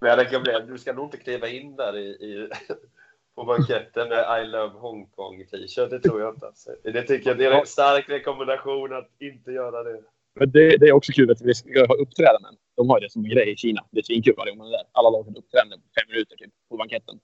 Men 0.00 0.10
jag 0.10 0.18
rekommenderar, 0.18 0.60
du 0.60 0.78
ska 0.78 0.92
nog 0.92 1.04
inte 1.06 1.16
kliva 1.16 1.48
in 1.48 1.76
där 1.76 1.96
i, 1.96 2.06
i, 2.08 2.48
på 3.34 3.44
banketten 3.44 4.08
med 4.08 4.42
I 4.42 4.46
love 4.46 4.78
Hongkong 4.78 5.46
t-shirt. 5.46 5.90
Det 5.90 6.00
tror 6.00 6.20
jag 6.20 6.34
inte. 6.34 6.46
Alltså. 6.46 6.74
Det 6.82 7.02
tycker 7.02 7.30
jag 7.30 7.38
det 7.38 7.44
är 7.44 7.60
en 7.60 7.66
stark 7.66 8.08
rekommendation 8.08 8.92
att 8.92 9.10
inte 9.18 9.52
göra 9.52 9.82
det. 9.82 10.02
Men 10.34 10.50
det, 10.50 10.76
det 10.76 10.88
är 10.88 10.92
också 10.92 11.12
kul 11.12 11.30
att 11.30 11.40
vi 11.40 11.54
ska 11.54 11.86
ha 11.86 11.94
uppträdanden. 11.94 12.54
De 12.76 12.90
har 12.90 13.00
det 13.00 13.12
som 13.12 13.24
en 13.24 13.30
grej 13.30 13.52
i 13.52 13.56
Kina. 13.56 13.84
Det 13.90 13.98
är 13.98 14.02
svinkul 14.02 14.34
varje 14.36 14.50
gång 14.50 14.58
man 14.58 14.66
är 14.66 14.70
där. 14.70 14.84
Alla 14.92 15.10
lag 15.10 15.22
har 15.22 15.38
uppträdande 15.38 15.76
på 15.76 16.00
fem 16.00 16.08
minuter 16.08 16.36
typ, 16.36 16.50
på 16.68 16.76
banketten. 16.76 17.20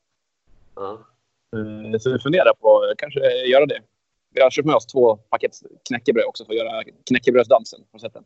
Eh, 1.56 1.98
Så 1.98 2.12
vi 2.12 2.18
funderar 2.18 2.54
på 2.54 2.82
att 2.82 2.96
kanske 2.98 3.20
göra 3.46 3.66
det. 3.66 3.80
Vi 4.34 4.40
har 4.42 4.50
köpt 4.50 4.66
med 4.66 4.74
oss 4.74 4.87
två 4.87 5.16
paket 5.16 5.52
knäckebröd 5.88 6.24
också 6.24 6.44
för 6.44 6.52
att 6.52 6.58
göra 6.58 6.84
knäckebrödsdansen. 7.08 7.80
Har 7.92 7.98
du 7.98 8.00
sett 8.00 8.14
den? 8.14 8.24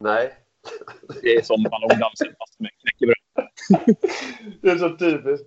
Nej. 0.00 0.45
Det 1.22 1.36
är 1.36 1.42
som 1.42 1.62
ballongdansen 1.62 2.28
fast 2.38 2.60
med 2.60 2.70
knäckebröd. 2.80 3.16
Det 4.62 4.68
är 4.70 4.78
så 4.78 4.96
typiskt. 4.96 5.46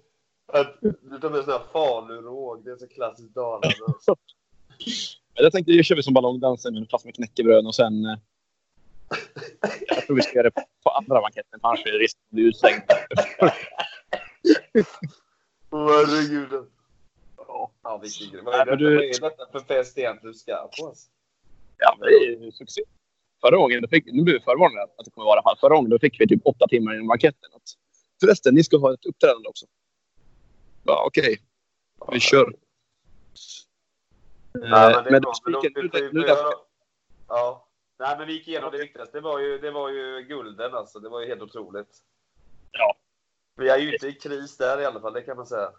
Att 0.54 0.78
du 0.82 1.20
tar 1.22 1.30
med 1.30 1.44
sån 1.44 1.54
här 1.54 1.62
faluråg. 1.74 2.66
Det 2.66 2.72
är 2.72 2.76
så 2.78 2.88
klassiskt 2.88 3.36
Dalarna. 3.36 3.74
Jag 5.34 5.52
tänkte, 5.52 5.72
nu 5.72 5.84
kör 5.84 5.96
vi 5.96 6.04
som 6.04 6.14
ballongdansen 6.14 6.74
men 6.74 6.86
fast 6.88 7.06
med 7.06 7.16
knäckebröd 7.16 7.66
och 7.68 7.76
sen... 7.76 8.06
eh, 8.06 8.18
Jag 9.88 10.06
tror 10.06 10.16
vi 10.16 10.22
ska 10.22 10.34
göra 10.34 10.50
det 10.50 10.64
på 10.84 10.90
andra 10.90 11.22
banketten, 11.22 11.60
annars 11.64 11.86
är 11.86 11.92
det 11.92 11.98
risk 11.98 12.18
att 12.18 12.30
bli 12.36 12.44
utslängd. 12.44 12.82
Herregud. 15.72 16.66
Ja, 17.48 17.72
Ja, 17.84 17.98
vilken 17.98 18.32
grej. 18.32 18.42
Vad 18.44 18.54
är, 18.56 18.66
detta, 18.66 18.76
du- 18.76 18.96
vad 18.96 19.04
är 19.04 19.20
detta 19.22 19.52
för 19.52 19.60
fest 19.60 19.98
egentligen 19.98 20.32
du 20.34 20.38
ska 20.40 20.70
på? 20.80 20.88
Alltså? 20.88 21.08
Ja, 21.78 21.98
det 22.00 22.06
är 22.06 22.44
ju 22.46 22.52
succé. 22.52 22.82
Förra 23.42 23.58
gången, 23.58 23.82
då 23.82 23.88
fick, 23.88 24.06
nu 24.06 24.24
blir 24.24 24.34
vi 24.34 24.40
förvarnade 24.40 24.84
att 24.84 25.06
det 25.06 25.12
kommer 25.12 25.26
vara 25.26 25.36
i 25.36 25.38
alla 25.38 25.44
fall. 25.44 25.58
Förra 25.58 25.76
gången 25.76 25.90
då 25.90 26.00
fick 26.00 26.22
vi 26.22 26.28
typ 26.28 26.42
åtta 26.46 26.68
timmar 26.68 26.94
innan 26.94 27.08
banketten. 27.08 27.50
Att, 27.56 27.64
Förresten, 28.22 28.56
ni 28.56 28.64
ska 28.64 28.78
ha 28.78 28.94
ett 28.94 29.06
uppträdande 29.06 29.50
också. 29.50 29.66
Ja, 30.84 31.04
okej. 31.08 31.42
Vi 32.12 32.20
kör. 32.20 32.54
Nej, 34.54 34.94
Eh, 34.94 35.04
men 35.04 35.04
det 35.04 35.10
är 35.10 35.12
men 35.12 35.62
vi 35.62 35.70
nu, 35.76 35.90
nu, 35.94 36.10
nu, 36.14 36.26
Ja. 37.28 37.68
Nej, 38.00 38.18
men 38.18 38.28
vi 38.28 38.34
gick 38.34 38.48
igenom 38.48 38.72
det 38.72 38.78
viktigaste. 38.78 39.18
Det 39.18 39.22
var 39.22 39.40
ju, 39.40 39.58
det 39.58 39.72
var 39.72 39.90
ju 39.90 40.26
gulden 40.28 40.74
alltså. 40.74 41.00
Det 41.00 41.10
var 41.10 41.22
ju 41.22 41.28
helt 41.28 41.42
otroligt. 41.42 41.98
Ja. 42.72 42.96
Vi 43.56 43.70
är 43.70 43.78
ju 43.78 43.94
inte 43.94 44.08
i 44.08 44.14
kris 44.14 44.58
där 44.58 44.82
i 44.82 44.86
alla 44.86 45.00
fall, 45.00 45.14
det 45.14 45.22
kan 45.22 45.38
man 45.38 45.46
säga. 45.46 45.72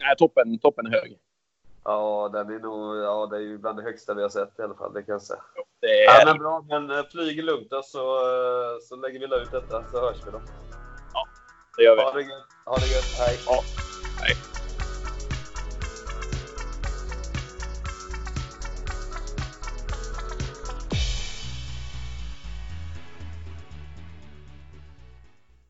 nej, 0.00 0.16
toppen, 0.18 0.58
toppen 0.58 0.86
är 0.86 0.90
hög. 0.90 1.18
Ja, 1.84 2.30
den 2.32 2.50
är 2.50 2.58
nog, 2.58 2.96
ja, 2.96 3.26
det 3.26 3.36
är 3.36 3.40
ju 3.40 3.58
bland 3.58 3.78
det 3.78 3.82
högsta 3.82 4.14
vi 4.14 4.22
har 4.22 4.28
sett 4.28 4.58
i 4.58 4.62
alla 4.62 4.74
fall, 4.74 4.92
det 4.92 5.02
kan 5.02 5.12
jag 5.12 5.22
säga. 5.22 5.40
Det 5.80 6.04
är, 6.04 6.04
Ja, 6.04 6.24
men 6.24 6.38
bra, 6.38 6.64
men 6.68 6.90
eh, 6.90 7.04
flyg 7.12 7.44
lugnt 7.44 7.70
då, 7.70 7.82
så, 7.82 8.16
eh, 8.16 8.78
så 8.80 8.96
lägger 8.96 9.20
vi 9.20 9.24
ut 9.42 9.50
detta 9.50 9.84
så 9.84 10.00
hörs 10.00 10.16
vi 10.26 10.30
då. 10.30 10.42
det 11.76 11.82
gör 11.82 11.96
vi. 11.96 12.02
Ha 12.02 12.12
det 12.12 12.22
gött, 12.22 12.46
ha 12.64 12.78
det 12.78 12.86
gött, 12.86 13.18
hej. 13.18 13.42
Ja. 13.46 13.64